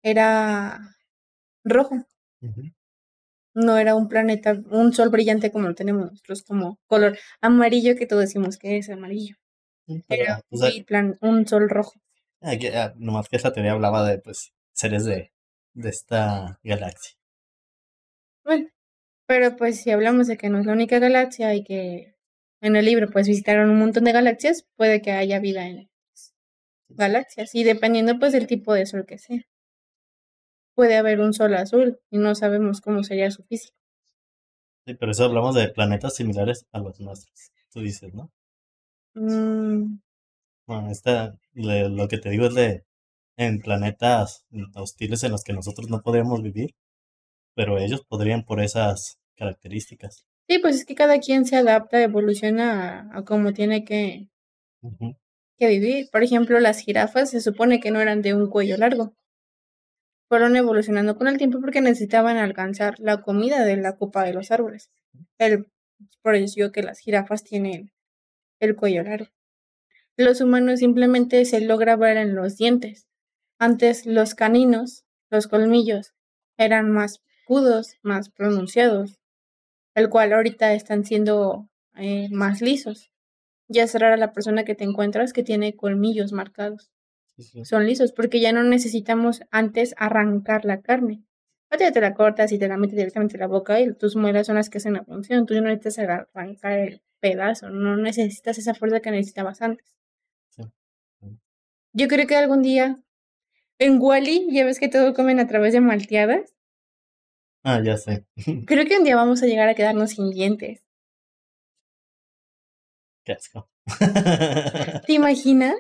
[0.04, 0.98] era
[1.64, 2.06] rojo.
[3.54, 8.06] No era un planeta, un sol brillante como lo tenemos nosotros, como color amarillo que
[8.06, 9.36] todos decimos que es amarillo.
[10.08, 10.42] Pero, Era
[10.86, 11.94] plan, un sol rojo.
[12.42, 15.32] Aquí, ah, nomás que esa teoría hablaba de pues seres de,
[15.74, 17.18] de esta galaxia.
[18.44, 18.68] Bueno,
[19.28, 22.16] pero pues si hablamos de que no es la única galaxia y que
[22.62, 25.90] en el libro pues visitaron un montón de galaxias, puede que haya vida en
[26.90, 29.42] galaxias y dependiendo pues del tipo de sol que sea.
[30.76, 33.78] Puede haber un sol azul y no sabemos cómo sería su físico.
[34.86, 37.52] Sí, pero eso hablamos de planetas similares a los nuestros.
[37.72, 38.32] Tú dices, ¿no?
[39.14, 40.00] Mm,
[40.70, 42.86] Bueno, esta, le- lo que te digo es de
[43.38, 44.46] en planetas
[44.76, 46.76] hostiles en los que nosotros no podríamos vivir,
[47.56, 50.26] pero ellos podrían por esas características.
[50.50, 54.28] sí, pues es que cada quien se adapta, evoluciona a, a cómo tiene que,
[55.60, 56.10] que vivir.
[56.12, 59.14] Por ejemplo, las jirafas se supone que no eran de un cuello largo.
[60.30, 64.50] Fueron evolucionando con el tiempo porque necesitaban alcanzar la comida de la copa de los
[64.50, 64.90] árboles.
[65.38, 65.68] El,
[66.24, 67.92] por eso que las jirafas tienen
[68.60, 69.28] el cuello largo.
[70.20, 73.08] Los humanos simplemente se logra ver en los dientes.
[73.58, 76.14] Antes los caninos, los colmillos,
[76.58, 79.22] eran más picudos, más pronunciados,
[79.96, 83.14] el cual ahorita están siendo eh, más lisos.
[83.70, 86.92] Ya es rara la persona que te encuentras que tiene colmillos marcados.
[87.64, 91.24] Son lisos porque ya no necesitamos antes arrancar la carne.
[91.70, 94.48] Ahorita te la cortas y te la metes directamente en la boca y tus muelas
[94.48, 95.46] son las que hacen la función.
[95.46, 99.99] Tú no necesitas arrancar el pedazo, no necesitas esa fuerza que necesitabas antes.
[101.94, 103.00] Yo creo que algún día
[103.80, 106.54] en Wally, ya ves que todo comen a través de malteadas.
[107.64, 108.26] Ah, ya sé.
[108.68, 110.84] Creo que un día vamos a llegar a quedarnos sin dientes.
[113.24, 113.70] Qué asco.
[115.06, 115.76] ¿Te imaginas?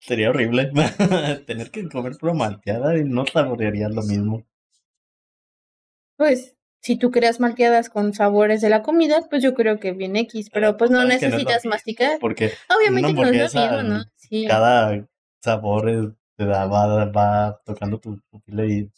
[0.00, 0.72] Sería horrible
[1.46, 4.44] tener que comer pura malteada y no saborearía lo mismo.
[6.16, 10.16] Pues, si tú creas malteadas con sabores de la comida, pues yo creo que bien
[10.16, 12.18] X, pero pues no necesitas masticar.
[12.20, 14.04] Porque obviamente no es lo mismo, ¿no?
[14.16, 14.46] Sí.
[14.48, 15.06] Cada
[15.40, 18.90] sabor te da, va, va tocando tu pupila y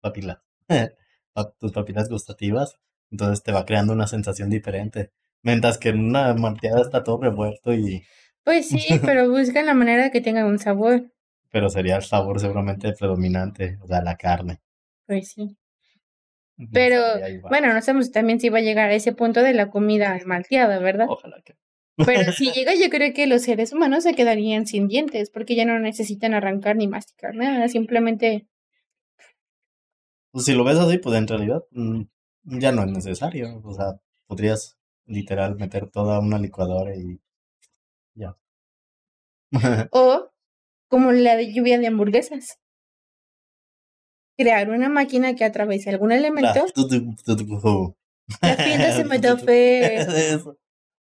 [0.00, 0.42] papila,
[1.60, 2.76] tus papilas gustativas,
[3.12, 5.12] entonces te va creando una sensación diferente.
[5.44, 8.02] Mientras que en una malteada está todo revuelto y
[8.42, 11.12] pues sí, pero buscan la manera de que tenga un sabor.
[11.52, 14.58] Pero sería el sabor seguramente predominante, o sea, la carne.
[15.06, 15.56] Pues sí.
[16.72, 17.02] Pero,
[17.48, 20.78] bueno, no sabemos también si va a llegar a ese punto de la comida malteada,
[20.78, 21.06] ¿verdad?
[21.08, 21.56] Ojalá que.
[21.96, 25.64] Pero si llega, yo creo que los seres humanos se quedarían sin dientes, porque ya
[25.64, 28.46] no necesitan arrancar ni masticar nada, simplemente.
[30.30, 32.02] Pues si lo ves así, pues en realidad mm,
[32.44, 33.60] ya no es necesario.
[33.64, 37.20] O sea, podrías literal meter toda una licuadora y
[38.14, 38.36] ya.
[39.90, 40.30] o
[40.88, 42.58] como la de lluvia de hamburguesas.
[44.36, 46.66] Crear una máquina que atraviese algún elemento.
[48.40, 50.54] La piel se me da Yo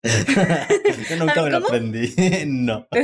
[1.18, 2.14] nunca me lo aprendí.
[2.46, 2.86] no.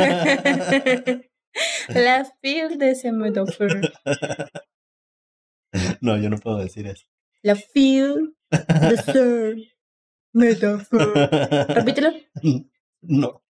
[1.88, 3.92] La field de Semedofer.
[6.00, 7.04] No, yo no puedo decir eso.
[7.42, 9.46] La field de
[10.32, 11.68] Semedofer.
[11.68, 12.12] Repítelo.
[13.02, 13.42] No.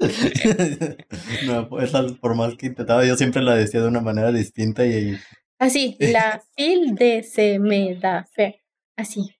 [1.46, 5.18] no, pues por más que intentaba, yo siempre la decía de una manera distinta y...
[5.58, 8.62] Así, la fil de se me da fe.
[8.96, 9.36] Así.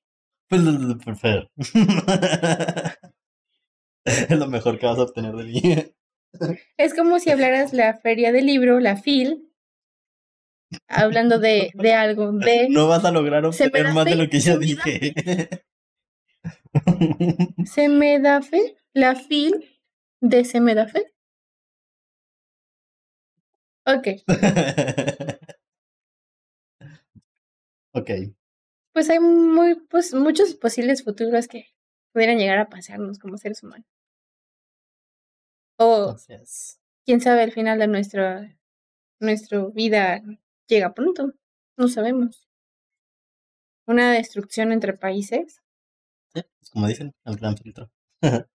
[0.49, 0.63] Pues,
[4.05, 5.61] es lo mejor que vas a obtener de mí.
[6.77, 9.51] Es como si hablaras la feria del libro, la fil,
[10.89, 12.69] hablando de, de algo, de...
[12.69, 15.15] No vas a lograr obtener más de lo que yo dije.
[17.65, 19.80] Se me da fe la fil
[20.21, 21.12] de Se me da fe.
[23.87, 24.07] Ok.
[27.93, 28.11] ok.
[28.93, 31.66] Pues hay muy, pues, muchos posibles futuros que
[32.12, 33.87] pudieran llegar a pasarnos como seres humanos.
[35.79, 36.16] O
[37.07, 38.59] quién sabe el final de nuestra,
[39.18, 40.23] nuestra vida
[40.66, 41.33] llega pronto.
[41.77, 42.47] No sabemos.
[43.87, 45.62] Una destrucción entre países
[46.73, 47.91] como dicen, el gran filtro.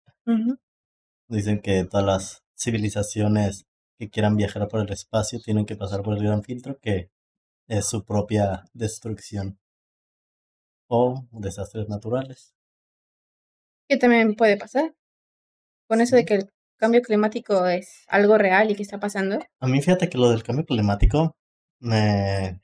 [1.28, 3.66] Dicen que todas las civilizaciones
[3.98, 7.10] que quieran viajar por el espacio tienen que pasar por el gran filtro, que
[7.68, 9.60] es su propia destrucción
[10.88, 12.54] o desastres naturales.
[13.88, 14.94] Que también puede pasar.
[15.88, 19.40] Con eso de que el cambio climático es algo real y que está pasando.
[19.60, 21.36] A mí fíjate que lo del cambio climático
[21.80, 22.60] me,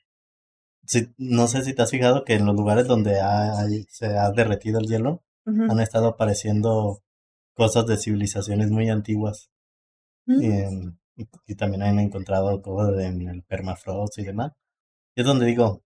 [1.16, 3.20] no sé si te has fijado que en los lugares donde
[3.88, 7.02] se ha derretido el hielo han estado apareciendo
[7.60, 9.50] cosas de civilizaciones muy antiguas.
[10.24, 10.94] Mm.
[11.46, 14.52] y, también han encontrado cosas en el permafrost y demás.
[15.14, 15.82] Y es donde digo,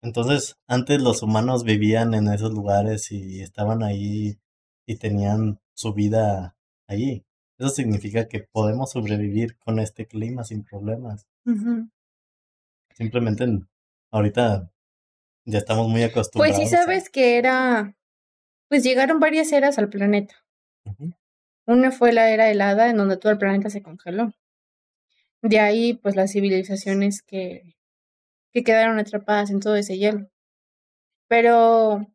[0.00, 4.38] entonces antes los humanos vivían en esos lugares y estaban ahí
[4.86, 6.56] y tenían su vida
[6.86, 7.26] allí.
[7.58, 11.28] Eso significa que podemos sobrevivir con este clima sin problemas.
[12.94, 13.44] Simplemente
[14.10, 14.70] ahorita
[15.44, 16.56] ya estamos muy acostumbrados.
[16.56, 17.94] Pues sí sabes que era,
[18.68, 20.34] pues llegaron varias eras al planeta.
[21.66, 24.32] Una fue la era helada, en donde todo el planeta se congeló.
[25.42, 27.74] De ahí, pues las civilizaciones que,
[28.52, 30.28] que quedaron atrapadas en todo ese hielo.
[31.28, 32.06] Pero,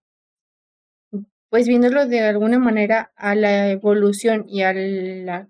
[1.50, 5.50] pues viéndolo de alguna manera a la evolución y a la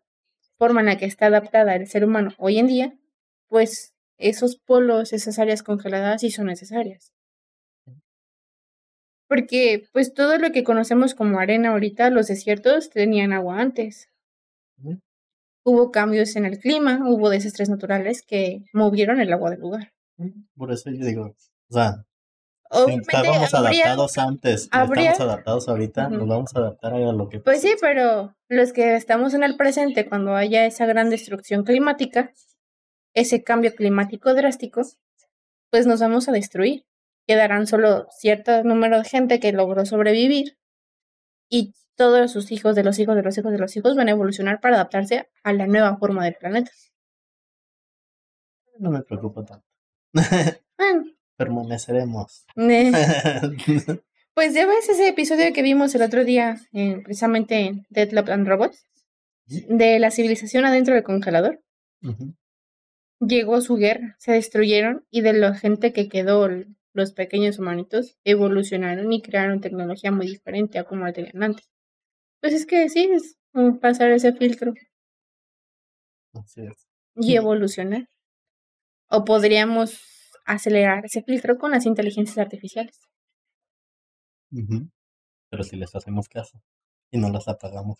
[0.57, 2.93] forma en la que está adaptada el ser humano hoy en día,
[3.47, 7.13] pues esos polos, esas áreas congeladas sí son necesarias.
[9.29, 14.09] Porque pues todo lo que conocemos como arena ahorita, los desiertos tenían agua antes.
[15.63, 19.93] Hubo cambios en el clima, hubo desastres naturales que movieron el agua del lugar.
[20.57, 21.35] Por eso yo digo,
[21.69, 22.03] o sea,
[22.87, 27.39] estábamos adaptados antes, estamos adaptados ahorita, nos vamos a adaptar a lo que...
[27.39, 32.33] Pues sí, pero los que estamos en el presente, cuando haya esa gran destrucción climática,
[33.13, 34.81] ese cambio climático drástico,
[35.69, 36.88] pues nos vamos a destruir.
[37.29, 40.57] Quedarán solo cierto número de gente que logró sobrevivir
[41.47, 44.13] y todos sus hijos de los hijos de los hijos de los hijos van a
[44.13, 46.71] evolucionar para adaptarse a la nueva forma del planeta.
[48.79, 49.67] No me preocupa tanto.
[50.79, 51.03] Bueno,
[51.37, 52.47] Permaneceremos.
[52.55, 52.91] eh,
[54.33, 58.29] pues ya ves ese episodio que vimos el otro día, eh, precisamente en Dead Love
[58.29, 58.87] and Robots,
[59.45, 61.61] de la civilización adentro del congelador.
[63.19, 66.49] Llegó su guerra, se destruyeron y de la gente que quedó,
[66.93, 71.69] los pequeños humanitos, evolucionaron y crearon tecnología muy diferente a como la tenían antes.
[72.41, 74.73] Pues es que sí, es como pasar ese filtro
[76.33, 76.87] Así es.
[77.15, 78.07] y evolucionar.
[79.09, 80.01] O podríamos
[80.45, 82.99] acelerar ese filtro con las inteligencias artificiales.
[85.49, 86.61] Pero si les hacemos caso
[87.11, 87.97] y no las apagamos.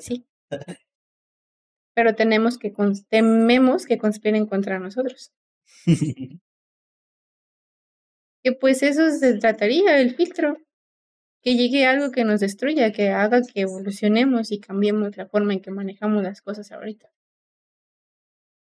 [0.00, 0.26] Sí.
[1.94, 2.72] Pero tenemos que
[3.08, 5.32] tememos que conspiren contra nosotros.
[8.44, 10.56] Que pues eso se trataría, el filtro.
[11.42, 15.60] Que llegue algo que nos destruya, que haga que evolucionemos y cambiemos la forma en
[15.60, 17.10] que manejamos las cosas ahorita.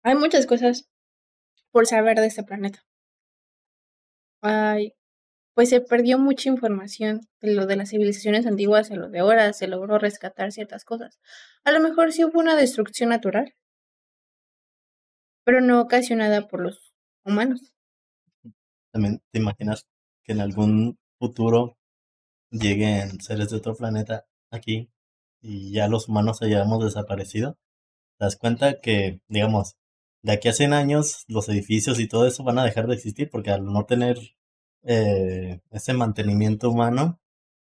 [0.05, 0.89] Hay muchas cosas
[1.73, 2.85] por saber de este planeta.
[4.43, 4.95] Ay,
[5.55, 9.53] pues se perdió mucha información de lo de las civilizaciones antiguas a lo de ahora,
[9.53, 11.21] se logró rescatar ciertas cosas.
[11.65, 13.55] A lo mejor sí hubo una destrucción natural,
[15.45, 16.93] pero no ocasionada por los
[17.25, 17.73] humanos.
[18.93, 19.87] También te imaginas
[20.25, 21.77] que en algún futuro
[22.51, 24.91] lleguen seres de otro planeta aquí
[25.41, 27.59] y ya los humanos hayamos desaparecido.
[28.19, 29.77] ¿Te das cuenta que, digamos,
[30.23, 33.31] de aquí a 100 años los edificios y todo eso van a dejar de existir
[33.31, 34.19] porque al no tener
[34.85, 37.21] eh, ese mantenimiento humano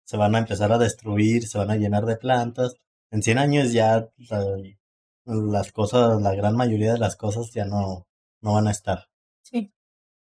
[0.06, 2.76] se van a empezar a destruir, se van a llenar de plantas.
[3.12, 4.58] En 100 años ya la-
[5.26, 8.08] las cosas, la gran mayoría de las cosas ya no,
[8.42, 9.10] no van a estar.
[9.42, 9.74] Sí.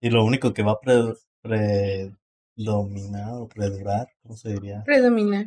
[0.01, 4.83] Y lo único que va a pre- predominar o perdurar, ¿cómo se diría?
[4.85, 5.47] Predominar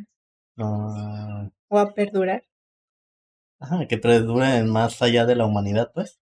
[0.56, 2.44] No, o a perdurar.
[3.60, 6.18] ajá, que perduren más allá de la humanidad, pues.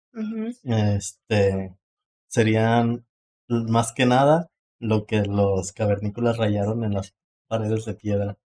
[0.64, 1.76] Este,
[2.28, 3.04] serían
[3.48, 4.50] más que nada
[4.80, 7.14] lo que los cavernícolas rayaron en las
[7.48, 8.38] paredes de piedra.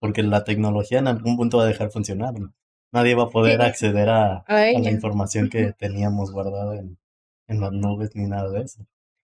[0.00, 2.38] Porque la tecnología en algún punto va a dejar funcionar.
[2.38, 2.52] ¿no?
[2.92, 3.66] Nadie va a poder Sí.
[3.66, 6.98] acceder a, A a la información que teníamos guardada en,
[7.48, 8.84] en las nubes ni nada de eso.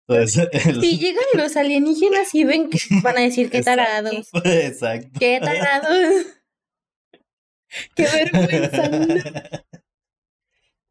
[0.08, 5.18] Entonces, el- Si llegan los alienígenas y ven que van a decir qué tarados, Exacto.
[5.18, 6.26] qué tarados.
[7.96, 8.88] Qué vergüenza.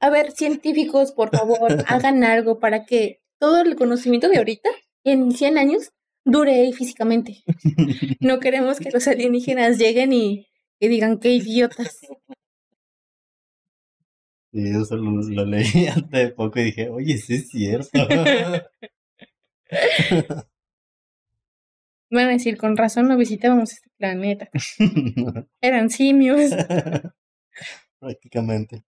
[0.01, 4.69] A ver, científicos, por favor, hagan algo para que todo el conocimiento de ahorita,
[5.05, 5.91] en 100 años,
[6.25, 7.41] dure físicamente.
[8.19, 10.47] No queremos que los alienígenas lleguen y,
[10.77, 11.99] y digan qué idiotas.
[14.51, 18.07] Y eso lo, lo leí hace poco y dije, oye, sí es cierto.
[22.11, 24.49] Van a decir, con razón no visitábamos este planeta.
[25.61, 26.51] Eran simios.
[27.99, 28.83] Prácticamente.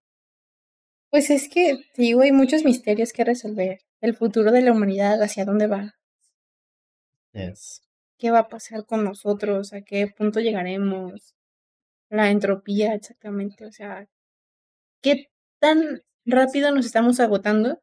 [1.10, 3.80] Pues es que, digo, hay muchos misterios que resolver.
[4.02, 5.96] El futuro de la humanidad, hacia dónde va,
[8.18, 11.36] qué va a pasar con nosotros, a qué punto llegaremos,
[12.10, 14.08] la entropía exactamente, o sea,
[15.02, 15.28] qué
[15.60, 17.82] tan rápido nos estamos agotando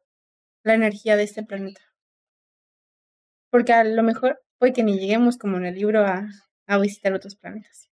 [0.63, 1.81] la energía de este planeta.
[3.53, 6.27] Porque a lo mejor puede que ni lleguemos como en el libro a,
[6.65, 7.91] a visitar otros planetas.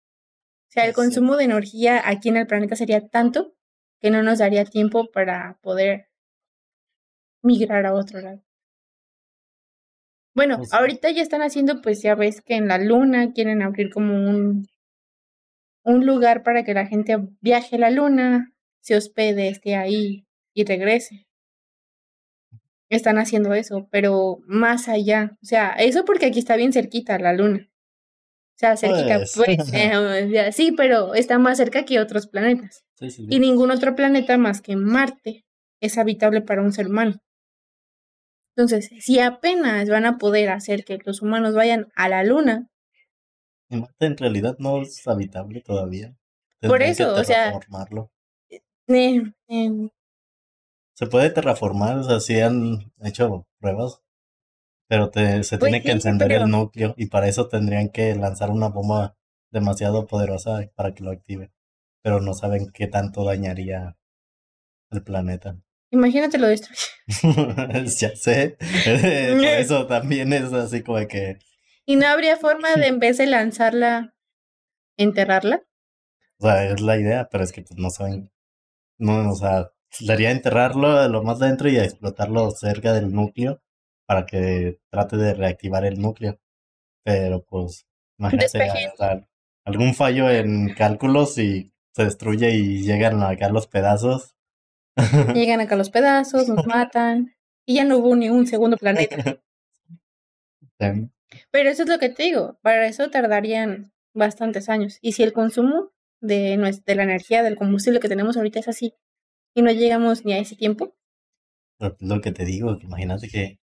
[0.68, 3.54] O sea, el consumo de energía aquí en el planeta sería tanto
[3.98, 6.09] que no nos daría tiempo para poder
[7.42, 8.44] migrar a otro lado.
[10.34, 10.68] Bueno, sí.
[10.72, 14.66] ahorita ya están haciendo, pues ya ves que en la luna quieren abrir como un,
[15.84, 18.52] un lugar para que la gente viaje a la luna,
[18.82, 21.25] se hospede, esté ahí y regrese.
[22.89, 25.37] Están haciendo eso, pero más allá.
[25.43, 27.68] O sea, eso porque aquí está bien cerquita la luna.
[27.68, 29.32] O sea, cerquita, Pues.
[29.34, 32.84] pues, eh, sí, pero está más cerca que otros planetas.
[32.95, 35.45] Sí, sí, Y ningún otro planeta más que Marte
[35.82, 37.16] es habitable para un ser humano.
[38.57, 42.68] Entonces, si apenas van a poder hacer que los humanos vayan a la luna,
[43.68, 46.14] Y Marte en realidad no es habitable todavía.
[46.62, 47.53] Por que eso, o sea-
[48.89, 49.89] eh, eh,
[50.97, 54.01] Se puede terraformar, o sea, sí han hecho pruebas,
[54.88, 58.14] pero te, se Pues tiene que encender pero- el núcleo y para eso tendrían que
[58.14, 59.16] lanzar una bomba
[59.51, 61.53] demasiado poderosa para que lo active.
[62.03, 63.97] Pero no saben qué tanto dañaría
[64.90, 65.59] el planeta.
[65.90, 66.80] imagínate lo destruye.
[67.99, 71.38] ya sé, por eso también es así como que,
[71.84, 74.14] Y no habría forma de, en vez de lanzarla,
[74.97, 75.62] enterrarla.
[76.38, 78.30] o sea, es la idea, pero es que pues no saben,
[78.99, 83.61] no, o sea, sería enterrarlo lo más dentro y explotarlo cerca del núcleo
[84.07, 86.39] para que trate de reactivar el núcleo.
[87.05, 87.87] Pero pues,
[88.18, 88.70] imagínate
[89.64, 94.37] algún fallo en cálculos y se destruye y llegan acá los pedazos.
[95.34, 97.34] Llegan acá los pedazos, nos matan
[97.66, 99.41] y ya no hubo ni un segundo planeta.
[101.51, 104.99] Pero eso es lo que te digo, para eso tardarían bastantes años.
[105.01, 106.57] Y si el consumo de,
[106.87, 108.95] de la energía, del combustible que tenemos ahorita es así,
[109.57, 110.94] y no llegamos ni a ese tiempo.
[111.98, 113.59] Lo que te digo, imagínate que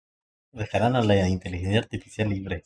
[0.51, 2.63] dejaran a la inteligencia artificial libre,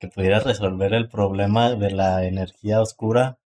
[0.00, 3.38] que pudiera resolver el problema de la energía oscura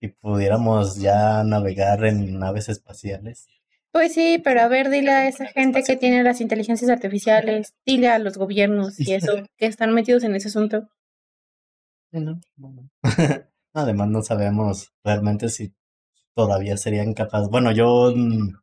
[0.00, 3.46] y pudiéramos ya navegar en naves espaciales.
[3.92, 8.08] Pues sí, pero a ver, dile a esa gente que tiene las inteligencias artificiales, dile
[8.08, 10.88] a los gobiernos y eso, que están metidos en ese asunto.
[13.74, 15.74] Además, no sabemos realmente si
[16.34, 17.48] todavía serían capaces.
[17.48, 18.12] Bueno, yo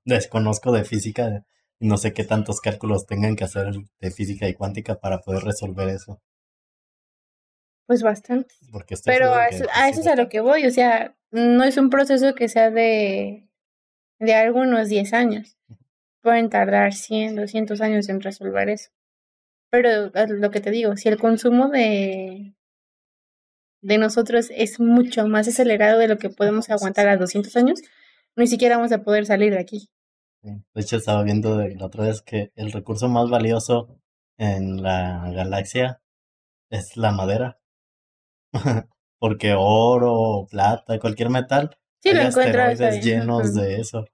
[0.06, 1.46] desconozco de física
[1.80, 5.90] no sé qué tantos cálculos tengan que hacer de física y cuántica para poder resolver
[5.90, 6.22] eso.
[7.86, 8.56] Pues bastante.
[9.06, 11.90] Pero a eso, a eso es a lo que voy, o sea, no es un
[11.90, 13.48] proceso que sea de
[14.20, 15.58] de algunos 10 años.
[16.22, 18.90] Pueden tardar 100, 200 años en resolver eso.
[19.70, 22.56] Pero lo que te digo, si el consumo de,
[23.88, 27.80] de nosotros es mucho más acelerado de lo que podemos aguantar a 200 años,
[28.36, 29.90] ni siquiera vamos a poder salir de aquí.
[30.42, 33.98] De hecho, estaba viendo la otra vez que el recurso más valioso
[34.38, 36.02] en la galaxia
[36.70, 37.60] es la madera.
[39.20, 44.06] Porque oro, plata, cualquier metal Sí, lo asteroides llenos de eso.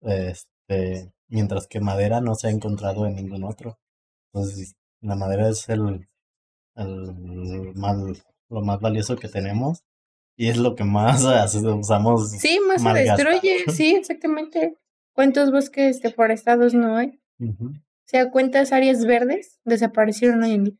[0.00, 3.78] Este, mientras que madera no se ha encontrado en ningún otro.
[4.32, 6.08] Entonces, la madera es el,
[6.74, 7.96] el más,
[8.50, 9.84] lo más valioso que tenemos
[10.36, 12.30] y es lo que más usamos.
[12.32, 14.74] Sí, más se destruye, sí, exactamente.
[15.12, 17.20] ¿Cuántos bosques deforestados no hay?
[17.40, 17.72] O
[18.06, 20.74] sea, ¿cuántas áreas verdes desaparecieron hoy en día?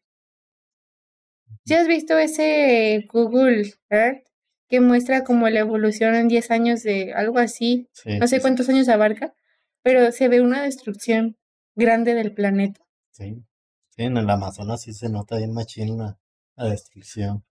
[1.64, 4.26] ¿Sí has visto ese Google Earth
[4.68, 8.88] que muestra como la evolución en 10 años de algo así, no sé cuántos años
[8.88, 9.34] abarca,
[9.82, 11.36] pero se ve una destrucción
[11.74, 12.80] grande del planeta.
[13.10, 13.44] Sí,
[13.88, 16.18] sí en el Amazonas sí se nota bien machina
[16.56, 17.44] la, destrucción.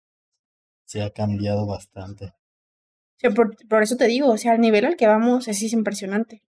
[0.89, 2.33] Se ha cambiado bastante.
[3.35, 6.41] por, por, eso te digo, o sea, el nivel al que vamos es, es impresionante.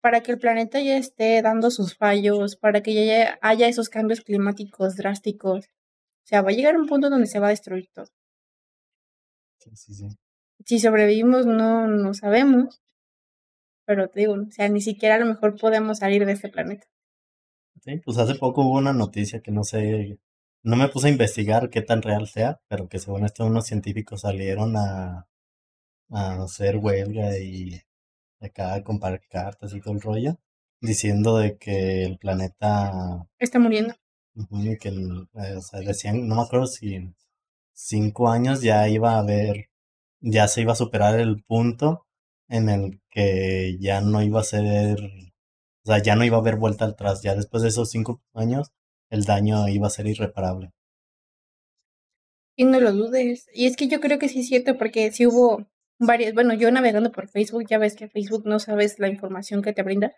[0.00, 4.22] Para que el planeta ya esté dando sus fallos, para que ya haya esos cambios
[4.22, 8.06] climáticos drásticos, o sea, va a llegar un punto donde se va a destruir todo.
[10.64, 12.80] Si sobrevivimos, no, no sabemos.
[13.84, 16.86] Pero te digo, o sea, ni siquiera a lo mejor podemos salir de este planeta.
[17.82, 20.18] Sí, pues hace poco hubo una noticia que no sé,
[20.62, 24.22] no me puse a investigar qué tan real sea, pero que según esto unos científicos
[24.22, 25.26] salieron a,
[26.10, 27.80] a hacer huelga y
[28.40, 30.38] acá a comprar cartas y todo el rollo,
[30.80, 33.94] diciendo de que el planeta está muriendo.
[34.80, 37.14] que eh, o sea, decían, no me acuerdo si
[37.72, 39.70] cinco años ya iba a haber,
[40.20, 42.06] ya se iba a superar el punto
[42.48, 44.98] en el que ya no iba a ser,
[45.84, 47.22] o sea, ya no iba a haber vuelta atrás.
[47.22, 48.72] Ya después de esos cinco años,
[49.12, 50.72] el daño iba a ser irreparable.
[52.56, 53.46] Y no lo dudes.
[53.54, 55.66] Y es que yo creo que sí es cierto, porque si hubo
[55.98, 59.72] varias, bueno, yo navegando por Facebook, ya ves que Facebook no sabes la información que
[59.72, 60.12] te brinda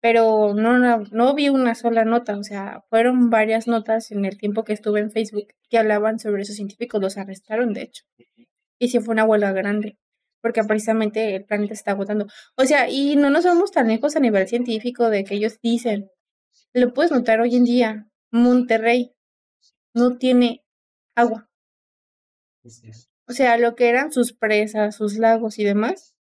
[0.00, 4.38] pero no, no, no vi una sola nota, o sea, fueron varias notas en el
[4.38, 8.04] tiempo que estuve en Facebook que hablaban sobre esos científicos, los arrestaron de hecho.
[8.78, 9.98] Y sí fue una huelga grande,
[10.40, 12.26] porque precisamente el planeta está agotando.
[12.56, 16.10] O sea, y no nos vamos tan lejos a nivel científico de que ellos dicen,
[16.72, 19.14] lo puedes notar hoy en día, Monterrey
[19.94, 20.64] no tiene
[21.14, 21.50] agua.
[23.26, 26.14] O sea, lo que eran sus presas, sus lagos y demás,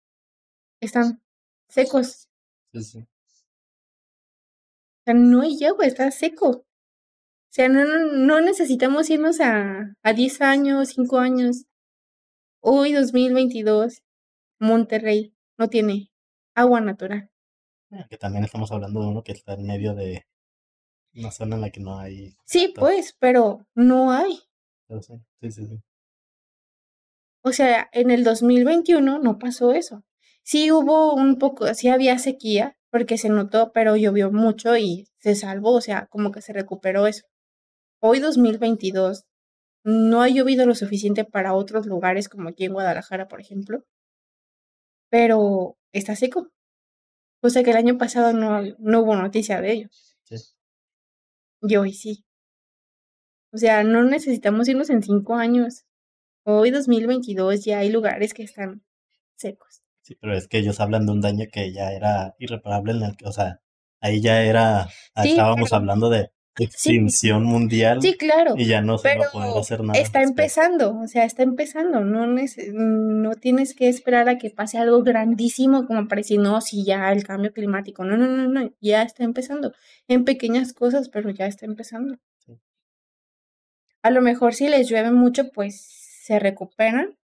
[0.80, 1.22] están
[1.70, 2.30] secos.
[2.74, 3.08] Sí, sí
[5.06, 6.50] sea, no hay agua, está seco.
[6.50, 6.66] O
[7.52, 11.66] sea, no, no, necesitamos irnos a, a 10 años, 5 años.
[12.62, 14.02] Hoy, 2022,
[14.60, 16.12] Monterrey no tiene
[16.56, 17.30] agua natural.
[17.92, 20.26] Ah, que también estamos hablando de uno que está en medio de
[21.16, 22.36] una zona en la que no hay.
[22.46, 24.40] Sí, pues, pero no hay.
[24.88, 25.82] Sí, sí, sí.
[27.42, 30.04] O sea, en el 2021 no pasó eso.
[30.44, 35.36] Sí hubo un poco, sí había sequía, porque se notó, pero llovió mucho y se
[35.36, 37.26] salvó, o sea, como que se recuperó eso.
[38.00, 39.26] Hoy 2022
[39.84, 43.84] no ha llovido lo suficiente para otros lugares como aquí en Guadalajara, por ejemplo,
[45.10, 46.52] pero está seco.
[47.42, 49.88] O sea que el año pasado no, no hubo noticia de ello.
[50.24, 50.36] Sí.
[51.68, 52.26] Y hoy sí.
[53.54, 55.86] O sea, no necesitamos irnos en cinco años.
[56.44, 58.84] Hoy 2022 ya hay lugares que están
[59.36, 59.82] secos.
[60.02, 63.18] Sí, pero es que ellos hablan de un daño que ya era irreparable en el
[63.18, 63.62] que, o sea,
[64.02, 64.88] ahí ya era,
[65.24, 68.54] Sí, estábamos pero- hablando de extinción mundial Sí, claro.
[68.58, 70.00] y ya no se va a poder hacer nada.
[70.00, 72.02] está empezando, o sea, está empezando.
[72.02, 76.86] No, no tienes que esperar a que pase algo grandísimo como para decir, no, sí,
[76.86, 78.06] ya el cambio climático.
[78.06, 79.74] No, no, no, no, ya está empezando.
[80.08, 82.18] En pequeñas cosas, pero ya está empezando.
[82.46, 82.60] Sí.
[84.04, 85.82] A lo mejor si les llueve mucho, pues
[86.24, 87.18] se recuperan,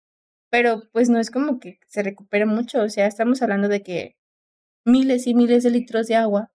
[0.50, 2.82] pero pues no es como que se recupere mucho.
[2.82, 4.16] O sea, estamos hablando de que
[4.84, 6.50] miles y miles de litros de agua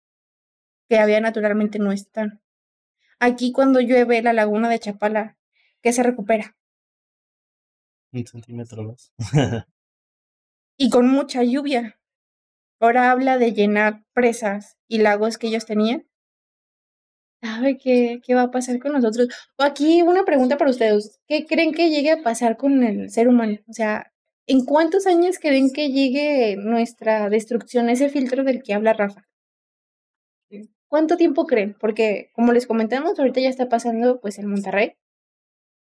[0.89, 2.41] que había naturalmente no están.
[3.19, 5.37] Aquí cuando llueve la laguna de Chapala,
[5.81, 6.55] que se recupera.
[8.11, 9.13] Un centímetro más.
[10.77, 11.97] Y con mucha lluvia.
[12.81, 16.05] Ahora habla de llenar presas y lagos que ellos tenían.
[17.41, 19.29] ¿Sabe qué, qué va a pasar con nosotros?
[19.57, 21.21] O aquí una pregunta para ustedes.
[21.27, 23.57] ¿Qué creen que llegue a pasar con el ser humano?
[23.69, 24.11] O sea,
[24.47, 29.25] ¿en cuántos años creen que llegue nuestra destrucción, ese filtro del que habla Rafa?
[30.95, 31.75] ¿Cuánto tiempo creen?
[31.77, 34.93] Porque, como les comentamos, ahorita ya está pasando pues en Monterrey.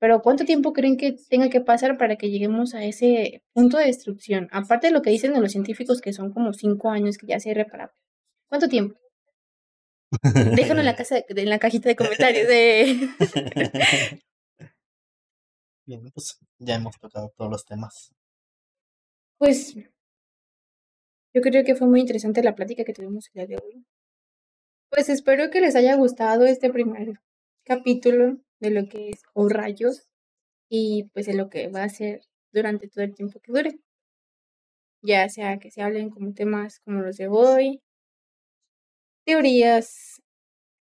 [0.00, 3.84] Pero ¿cuánto tiempo creen que tenga que pasar para que lleguemos a ese punto de
[3.84, 4.48] destrucción?
[4.50, 7.38] Aparte de lo que dicen de los científicos, que son como cinco años que ya
[7.38, 7.94] sea irreparable.
[8.48, 8.98] ¿Cuánto tiempo?
[10.56, 13.08] Déjenlo en la, casa en la cajita de comentarios de...
[15.86, 18.12] Bien, pues ya hemos tocado todos los temas.
[19.38, 23.86] Pues yo creo que fue muy interesante la plática que tuvimos el día de hoy.
[24.94, 27.18] Pues espero que les haya gustado este primer
[27.64, 30.08] capítulo de lo que es O Rayos
[30.68, 32.20] y pues de lo que va a ser
[32.52, 33.80] durante todo el tiempo que dure.
[35.02, 37.82] Ya sea que se hablen como temas como los de hoy,
[39.24, 40.22] teorías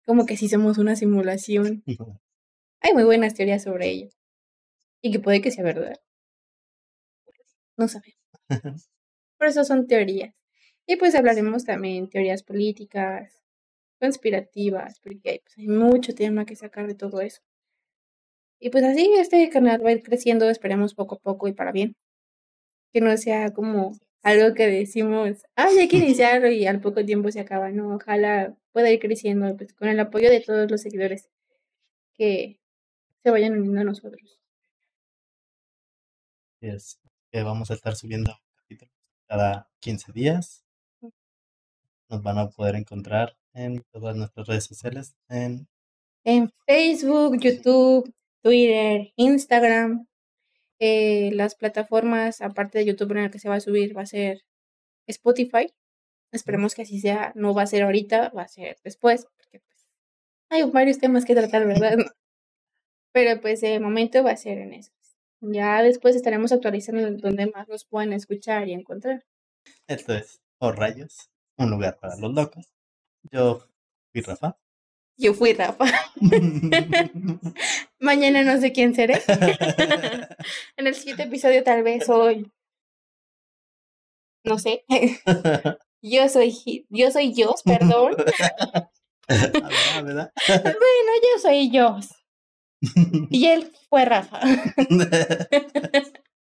[0.05, 1.85] como que si somos una simulación.
[2.81, 4.09] Hay muy buenas teorías sobre ello.
[5.03, 6.01] Y que puede que sea verdad.
[7.77, 8.19] No sabemos.
[9.39, 10.35] Pero eso son teorías.
[10.85, 13.41] Y pues hablaremos también teorías políticas,
[14.01, 17.43] conspirativas, porque hay, pues, hay mucho tema que sacar de todo eso.
[18.61, 21.73] Y pues así este canal va a ir creciendo, esperemos poco a poco y para
[21.73, 21.97] bien.
[22.93, 27.31] Que no sea como algo que decimos, ay, hay que iniciarlo y al poco tiempo
[27.31, 27.71] se acaba.
[27.71, 31.31] No, ojalá pueda ir creciendo pues, con el apoyo de todos los seguidores
[32.15, 32.61] que
[33.23, 34.39] se vayan uniendo a nosotros.
[36.61, 37.01] es
[37.33, 38.95] que vamos a estar subiendo capítulos
[39.27, 40.65] cada 15 días.
[42.11, 45.69] Nos van a poder encontrar en todas nuestras redes sociales, en
[46.25, 48.13] En Facebook, YouTube,
[48.43, 50.07] Twitter, Instagram.
[50.81, 54.07] eh, las plataformas, aparte de YouTube, en la que se va a subir, va a
[54.07, 54.43] ser
[55.07, 55.73] Spotify.
[56.33, 57.33] Esperemos que así sea.
[57.35, 59.87] No va a ser ahorita, va a ser después, porque pues,
[60.51, 61.97] hay varios temas que tratar, ¿verdad?
[63.13, 64.93] Pero pues de momento va a ser en eso.
[65.43, 69.25] Ya después estaremos actualizando donde más nos puedan escuchar y encontrar.
[69.89, 72.73] esto es O Rayos, un lugar para los locos.
[73.31, 73.61] Yo
[74.13, 74.57] fui Rafa.
[75.17, 75.85] Yo fui Rafa.
[78.01, 79.21] Mañana no sé quién seré.
[80.77, 82.51] en el siguiente episodio tal vez hoy.
[84.45, 84.85] No sé.
[86.03, 88.17] Yo soy yo soy Dios, perdón.
[89.29, 90.33] Ah, ¿verdad?
[90.49, 92.09] bueno, yo soy Dios.
[93.31, 94.41] Y él fue Rafa.